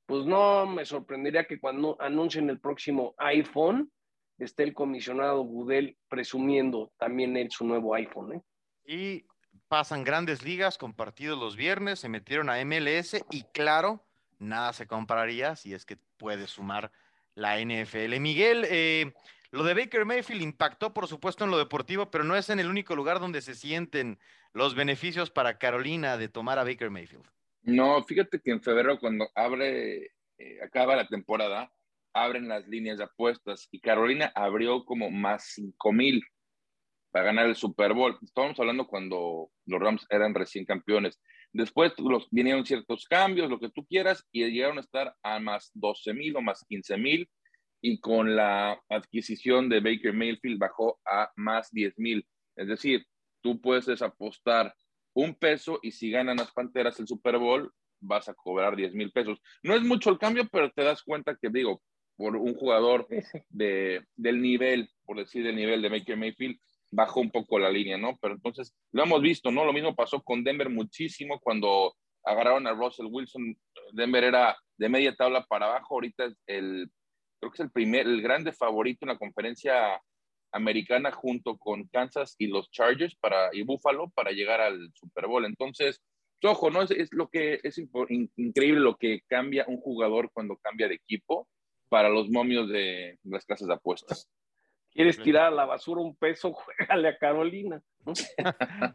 pues 0.09 0.25
no 0.25 0.65
me 0.65 0.85
sorprendería 0.85 1.45
que 1.45 1.59
cuando 1.59 1.95
anuncien 2.01 2.49
el 2.49 2.59
próximo 2.59 3.13
iPhone 3.19 3.91
esté 4.39 4.63
el 4.63 4.73
comisionado 4.73 5.43
Gudel 5.43 5.99
presumiendo 6.07 6.91
también 6.97 7.37
él 7.37 7.51
su 7.51 7.63
nuevo 7.63 7.93
iPhone. 7.93 8.33
¿eh? 8.33 8.41
Y 8.85 9.27
pasan 9.67 10.03
grandes 10.03 10.41
ligas 10.41 10.79
con 10.79 10.95
partidos 10.95 11.37
los 11.37 11.55
viernes, 11.55 11.99
se 11.99 12.09
metieron 12.09 12.49
a 12.49 12.55
MLS 12.65 13.23
y 13.29 13.43
claro, 13.53 14.03
nada 14.39 14.73
se 14.73 14.87
compararía 14.87 15.55
si 15.55 15.75
es 15.75 15.85
que 15.85 15.97
puede 16.17 16.47
sumar 16.47 16.91
la 17.35 17.59
NFL. 17.59 18.19
Miguel, 18.19 18.65
eh, 18.67 19.13
lo 19.51 19.63
de 19.63 19.75
Baker 19.75 20.05
Mayfield 20.05 20.41
impactó, 20.41 20.91
por 20.91 21.07
supuesto, 21.07 21.43
en 21.43 21.51
lo 21.51 21.59
deportivo, 21.59 22.09
pero 22.09 22.23
no 22.23 22.35
es 22.35 22.49
en 22.49 22.59
el 22.59 22.67
único 22.67 22.95
lugar 22.95 23.19
donde 23.19 23.43
se 23.43 23.53
sienten 23.53 24.17
los 24.53 24.73
beneficios 24.73 25.29
para 25.29 25.59
Carolina 25.59 26.17
de 26.17 26.29
tomar 26.29 26.57
a 26.57 26.63
Baker 26.63 26.89
Mayfield. 26.89 27.29
No, 27.63 28.03
fíjate 28.03 28.39
que 28.39 28.51
en 28.51 28.61
febrero 28.61 28.99
cuando 28.99 29.29
abre, 29.35 30.11
eh, 30.37 30.61
acaba 30.63 30.95
la 30.95 31.07
temporada, 31.07 31.71
abren 32.13 32.47
las 32.47 32.67
líneas 32.67 32.97
de 32.97 33.03
apuestas 33.03 33.67
y 33.71 33.79
Carolina 33.79 34.31
abrió 34.35 34.85
como 34.85 35.09
más 35.11 35.51
5 35.55 35.91
mil 35.91 36.23
para 37.11 37.25
ganar 37.25 37.47
el 37.47 37.55
Super 37.55 37.93
Bowl. 37.93 38.17
Estábamos 38.21 38.59
hablando 38.59 38.87
cuando 38.87 39.51
los 39.65 39.79
Rams 39.79 40.05
eran 40.09 40.33
recién 40.33 40.65
campeones. 40.65 41.19
Después 41.51 41.93
los, 41.97 42.27
vinieron 42.29 42.65
ciertos 42.65 43.05
cambios, 43.05 43.49
lo 43.49 43.59
que 43.59 43.69
tú 43.69 43.85
quieras, 43.85 44.25
y 44.31 44.45
llegaron 44.45 44.77
a 44.77 44.81
estar 44.81 45.15
a 45.23 45.39
más 45.39 45.71
12 45.73 46.13
mil 46.13 46.35
o 46.35 46.41
más 46.41 46.63
15 46.67 46.97
mil. 46.97 47.29
Y 47.81 47.99
con 47.99 48.35
la 48.35 48.79
adquisición 48.89 49.69
de 49.69 49.79
Baker 49.79 50.13
Mayfield 50.13 50.59
bajó 50.59 50.99
a 51.05 51.31
más 51.35 51.71
10 51.71 51.97
mil. 51.97 52.27
Es 52.55 52.67
decir, 52.67 53.05
tú 53.41 53.59
puedes 53.61 54.01
apostar 54.01 54.73
un 55.19 55.35
peso 55.35 55.79
y 55.81 55.91
si 55.91 56.09
ganan 56.11 56.37
las 56.37 56.51
Panteras 56.51 56.99
el 56.99 57.07
Super 57.07 57.37
Bowl, 57.37 57.71
vas 57.99 58.29
a 58.29 58.33
cobrar 58.33 58.75
10 58.75 58.93
mil 58.93 59.11
pesos. 59.11 59.39
No 59.63 59.75
es 59.75 59.81
mucho 59.83 60.09
el 60.09 60.17
cambio, 60.17 60.47
pero 60.51 60.71
te 60.71 60.83
das 60.83 61.03
cuenta 61.03 61.37
que, 61.39 61.49
digo, 61.49 61.81
por 62.15 62.35
un 62.35 62.53
jugador 62.55 63.07
de, 63.49 64.05
del 64.15 64.41
nivel, 64.41 64.89
por 65.05 65.17
decir 65.17 65.43
del 65.43 65.55
nivel 65.55 65.81
de 65.81 65.89
Baker 65.89 66.17
Mayfield, 66.17 66.57
bajó 66.91 67.19
un 67.19 67.31
poco 67.31 67.59
la 67.59 67.69
línea, 67.69 67.97
¿no? 67.97 68.17
Pero 68.21 68.35
entonces 68.35 68.75
lo 68.91 69.03
hemos 69.03 69.21
visto, 69.21 69.51
¿no? 69.51 69.65
Lo 69.65 69.73
mismo 69.73 69.95
pasó 69.95 70.21
con 70.21 70.43
Denver 70.43 70.69
muchísimo 70.69 71.39
cuando 71.39 71.95
agarraron 72.23 72.67
a 72.67 72.73
Russell 72.73 73.07
Wilson. 73.09 73.55
Denver 73.93 74.23
era 74.23 74.57
de 74.77 74.89
media 74.89 75.15
tabla 75.15 75.45
para 75.45 75.67
abajo, 75.67 75.95
ahorita 75.95 76.25
es 76.25 76.37
el, 76.47 76.89
creo 77.39 77.51
que 77.51 77.55
es 77.55 77.65
el 77.65 77.71
primer, 77.71 78.07
el 78.07 78.21
grande 78.21 78.51
favorito 78.51 78.99
en 79.01 79.09
la 79.09 79.17
conferencia 79.17 80.01
americana 80.51 81.11
junto 81.11 81.57
con 81.57 81.87
Kansas 81.87 82.35
y 82.37 82.47
los 82.47 82.69
Chargers 82.71 83.15
para, 83.15 83.49
y 83.53 83.63
Buffalo 83.63 84.09
para 84.09 84.31
llegar 84.31 84.61
al 84.61 84.91
Super 84.93 85.27
Bowl. 85.27 85.45
Entonces, 85.45 86.01
ojo, 86.43 86.69
¿no? 86.69 86.81
Es, 86.81 87.09
lo 87.11 87.29
que 87.29 87.59
es 87.63 87.77
increíble 87.77 88.79
lo 88.79 88.97
que 88.97 89.21
cambia 89.27 89.65
un 89.67 89.77
jugador 89.77 90.31
cuando 90.31 90.57
cambia 90.57 90.87
de 90.87 90.95
equipo 90.95 91.47
para 91.89 92.09
los 92.09 92.29
momios 92.29 92.69
de 92.69 93.17
las 93.23 93.45
casas 93.45 93.67
de 93.67 93.73
apuestas. 93.73 94.29
¿Quieres 94.91 95.21
tirar 95.21 95.45
a 95.45 95.51
la 95.51 95.65
basura 95.65 96.01
un 96.01 96.15
peso? 96.15 96.51
Juégale 96.77 97.09
a 97.09 97.17
Carolina. 97.17 97.81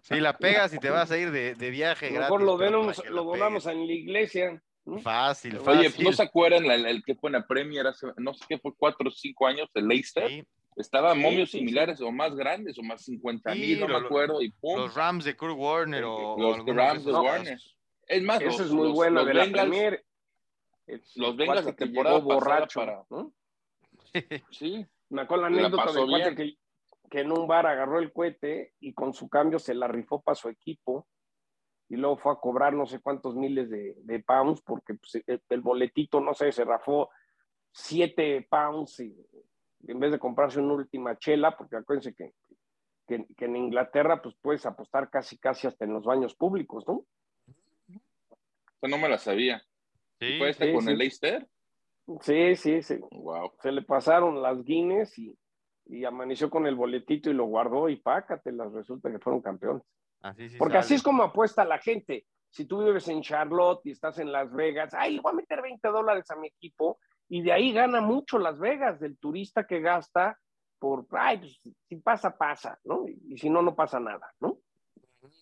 Si 0.03 0.21
la 0.21 0.37
pegas 0.37 0.75
y 0.75 0.79
te 0.79 0.90
vas 0.90 1.11
a 1.11 1.19
ir 1.19 1.31
de, 1.31 1.71
viaje. 1.71 2.11
Mejor 2.11 2.43
lo, 2.43 2.57
lo 2.57 3.25
donamos 3.25 3.67
en 3.67 3.87
la 3.87 3.93
iglesia. 3.93 4.62
Fácil, 5.03 5.59
fácil. 5.61 5.79
Oye, 5.79 6.05
¿no 6.05 6.12
se 6.12 6.23
acuerdan 6.23 6.67
el, 6.67 7.03
que 7.05 7.14
fue 7.14 7.29
en 7.29 7.35
la 7.35 7.47
Premier 7.47 7.87
hace, 7.87 8.07
no 8.19 8.35
sé 8.35 8.45
qué, 8.49 8.59
fue 8.59 8.73
cuatro 8.77 9.09
o 9.09 9.11
cinco 9.11 9.47
años, 9.47 9.71
el 9.75 9.88
Leicester? 9.88 10.45
Estaba 10.77 11.15
momios 11.15 11.53
similares 11.53 12.01
o 12.01 12.11
más 12.11 12.35
grandes 12.35 12.77
o 12.79 12.83
más 12.83 13.05
50 13.05 13.55
mil, 13.55 13.81
no 13.81 13.89
me 13.89 13.97
acuerdo. 13.97 14.43
Y 14.43 14.53
Los 14.61 14.95
Rams 14.95 15.25
de 15.25 15.37
Kurt 15.37 15.57
Warner 15.57 16.05
o. 16.05 16.37
Los 16.37 16.67
Rams 16.67 17.05
de 17.05 17.13
Warner. 17.13 17.59
Es 18.07 18.23
más, 18.23 18.41
eso 18.41 18.65
es 18.65 18.71
muy 18.71 18.91
bueno 18.91 19.25
de 19.25 19.35
la 19.35 19.47
Premier. 19.47 20.05
Los 21.15 21.37
Bengals 21.37 21.65
de 21.65 21.73
temporada 21.73 22.19
borracho. 22.19 22.81
Para... 22.81 23.05
sí. 24.51 24.85
Me 25.11 25.23
acuerdo 25.23 25.49
la 25.49 25.49
anécdota 25.49 25.93
de 25.93 26.35
que, 26.35 26.59
que 27.11 27.21
en 27.21 27.31
un 27.31 27.47
bar 27.47 27.67
agarró 27.67 28.01
el 28.01 28.13
cohete 28.13 28.75
y 28.81 28.93
con 28.93 29.15
su 29.15 29.29
cambio 29.29 29.59
se 29.59 29.75
la 29.75 29.87
rifó 29.87 30.23
para 30.23 30.35
su 30.35 30.49
equipo 30.49 31.07
y 31.89 31.97
luego 31.97 32.17
fue 32.17 32.33
a 32.33 32.37
cobrar 32.37 32.73
no 32.73 32.87
sé 32.87 33.01
cuántos 33.01 33.37
miles 33.37 33.71
de, 33.71 33.95
de 33.99 34.19
pounds 34.21 34.61
porque 34.63 34.95
pues, 34.95 35.23
el, 35.27 35.43
el, 35.49 35.61
boletito, 35.61 36.21
no 36.21 36.35
sé, 36.35 36.51
se 36.51 36.65
rafó 36.65 37.11
siete 37.71 38.47
pounds 38.51 39.01
y 39.01 39.15
en 39.87 40.01
vez 40.01 40.12
de 40.12 40.18
comprarse 40.18 40.61
una 40.61 40.75
última 40.75 41.18
chela, 41.18 41.57
porque 41.57 41.77
acuérdense 41.77 42.14
que 42.14 42.33
que, 43.07 43.27
en 43.38 43.57
Inglaterra 43.57 44.20
pues 44.23 44.35
puedes 44.40 44.64
apostar 44.66 45.11
casi 45.11 45.38
casi 45.38 45.66
hasta 45.66 45.85
en 45.85 45.92
los 45.92 46.05
baños 46.05 46.35
públicos, 46.35 46.85
¿no? 46.87 47.05
no 48.83 48.99
me 48.99 49.09
la 49.09 49.16
sabía. 49.16 49.62
Sí, 50.20 50.37
¿Fue 50.38 50.51
este 50.51 50.75
con 50.75 50.87
el 50.87 50.99
Leicester? 50.99 51.49
Sí, 52.20 52.55
sí, 52.55 52.83
sí. 52.83 53.01
Se 53.62 53.73
le 53.73 53.81
pasaron 53.81 54.42
las 54.42 54.62
Guinness 54.62 55.18
y, 55.18 56.05
amaneció 56.05 56.51
con 56.51 56.66
el 56.66 56.75
boletito 56.75 57.31
y 57.31 57.35
lo 57.35 57.47
guardó 57.47 57.88
y 57.88 57.97
pácatelas, 57.97 58.73
resulta 58.73 59.11
que 59.11 59.18
fueron 59.18 59.40
campeones. 59.40 59.83
Porque 60.59 60.77
así 60.77 60.94
es 60.94 61.03
como 61.03 61.23
apuesta 61.23 61.64
la 61.64 61.79
gente. 61.79 62.27
Si 62.51 62.66
tú 62.66 62.85
vives 62.85 63.09
en 63.09 63.23
Charlotte 63.23 63.81
y 63.87 63.92
estás 63.92 64.18
en 64.18 64.31
Las 64.31 64.53
Vegas, 64.53 64.92
ay, 64.92 65.14
le 65.14 65.23
voy 65.23 65.33
a 65.33 65.37
meter 65.37 65.62
20 65.62 65.88
dólares 65.88 66.31
a 66.31 66.37
mi 66.37 66.49
equipo 66.49 66.99
y 67.35 67.42
de 67.42 67.51
ahí 67.51 67.73
gana 67.73 68.01
mucho 68.01 68.38
Las 68.38 68.61
Vegas, 68.61 69.01
del 69.01 69.18
turista 69.18 69.66
que 69.66 69.81
gasta 69.81 70.38
por, 70.79 71.05
ay, 71.11 71.38
pues, 71.38 71.75
si 71.88 71.97
pasa, 71.97 72.38
pasa, 72.38 72.79
¿no? 72.85 73.07
Y, 73.09 73.37
si 73.38 73.51
no, 73.51 73.61
no 73.61 73.75
pasa 73.75 73.99
nada, 73.99 74.33
¿no? 74.38 74.61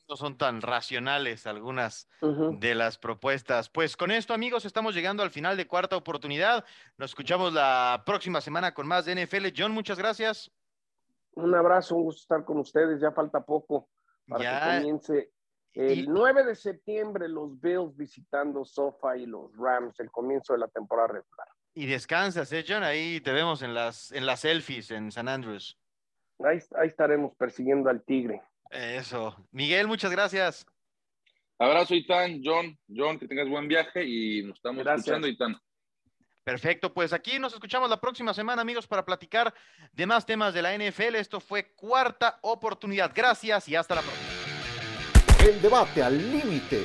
No 0.09 0.17
son 0.17 0.39
tan 0.39 0.63
racionales 0.63 1.47
algunas 1.47 2.09
de 2.23 2.75
las 2.75 2.97
propuestas. 2.97 3.69
Pues 3.69 3.99
con 3.99 4.11
esto, 4.11 4.33
amigos, 4.33 4.65
estamos 4.65 4.95
llegando 4.95 5.23
al 5.23 5.31
final 5.31 5.59
de 5.59 5.67
cuarta 5.67 5.95
oportunidad. 5.95 6.65
Nos 6.97 7.11
escuchamos 7.11 7.53
la 7.53 8.03
próxima 8.07 8.41
semana 8.41 8.73
con 8.73 8.89
más 8.89 9.05
de 9.05 9.27
NFL. 9.27 9.49
John, 9.55 9.73
muchas 9.73 9.99
gracias. 9.99 10.51
Un 11.35 11.55
abrazo, 11.55 11.95
un 11.95 12.05
gusto 12.05 12.23
estar 12.23 12.43
con 12.43 12.57
ustedes. 12.57 13.03
Ya 13.03 13.13
falta 13.13 13.45
poco 13.45 13.91
para 14.27 14.41
que 14.41 14.77
comience 14.79 15.31
el 15.75 16.07
9 16.09 16.45
de 16.47 16.55
septiembre 16.55 17.29
los 17.29 17.61
Bills 17.61 17.95
visitando 17.95 18.65
Sofa 18.65 19.15
y 19.19 19.27
los 19.27 19.55
Rams, 19.59 20.01
el 20.01 20.11
comienzo 20.11 20.55
de 20.55 20.61
la 20.61 20.69
temporada 20.69 21.09
regular. 21.09 21.49
Y 21.75 21.87
descansas, 21.87 22.53
¿eh, 22.53 22.65
John? 22.67 22.83
Ahí 22.83 23.21
te 23.21 23.33
vemos 23.33 23.63
en 23.63 23.75
las, 23.75 24.13
en 24.13 24.27
las 24.27 24.41
selfies 24.41 24.91
en 24.91 25.11
San 25.11 25.29
Andrews. 25.29 25.79
Ahí, 26.45 26.59
estaremos 26.85 27.35
persiguiendo 27.37 27.89
al 27.89 28.03
tigre. 28.03 28.43
Eso. 28.71 29.37
Miguel, 29.53 29.87
muchas 29.87 30.11
gracias. 30.11 30.67
Abrazo, 31.59 31.95
Itán. 31.95 32.41
John, 32.45 32.79
John, 32.95 33.19
que 33.19 33.29
tengas 33.29 33.49
buen 33.49 33.69
viaje 33.69 34.05
y 34.05 34.43
nos 34.43 34.57
estamos 34.57 34.87
escuchando, 34.87 35.29
Itán. 35.29 35.57
Perfecto, 36.45 36.93
pues 36.93 37.13
aquí 37.13 37.39
nos 37.39 37.55
escuchamos 37.55 37.89
la 37.89 38.01
próxima 38.01 38.35
semana, 38.35 38.63
amigos, 38.63 38.89
para 38.89 39.05
platicar 39.05 39.55
de 39.93 40.07
más 40.07 40.27
temas 40.27 40.53
de 40.53 40.63
la 40.63 40.77
NFL. 40.77 41.15
Esto 41.15 41.39
fue 41.39 41.73
cuarta 41.75 42.39
oportunidad. 42.43 43.13
Gracias 43.15 43.69
y 43.69 43.77
hasta 43.77 43.95
la 43.95 44.03
próxima. 44.03 44.29
El 45.47 45.63
debate 45.63 46.03
al 46.03 46.19
límite 46.19 46.85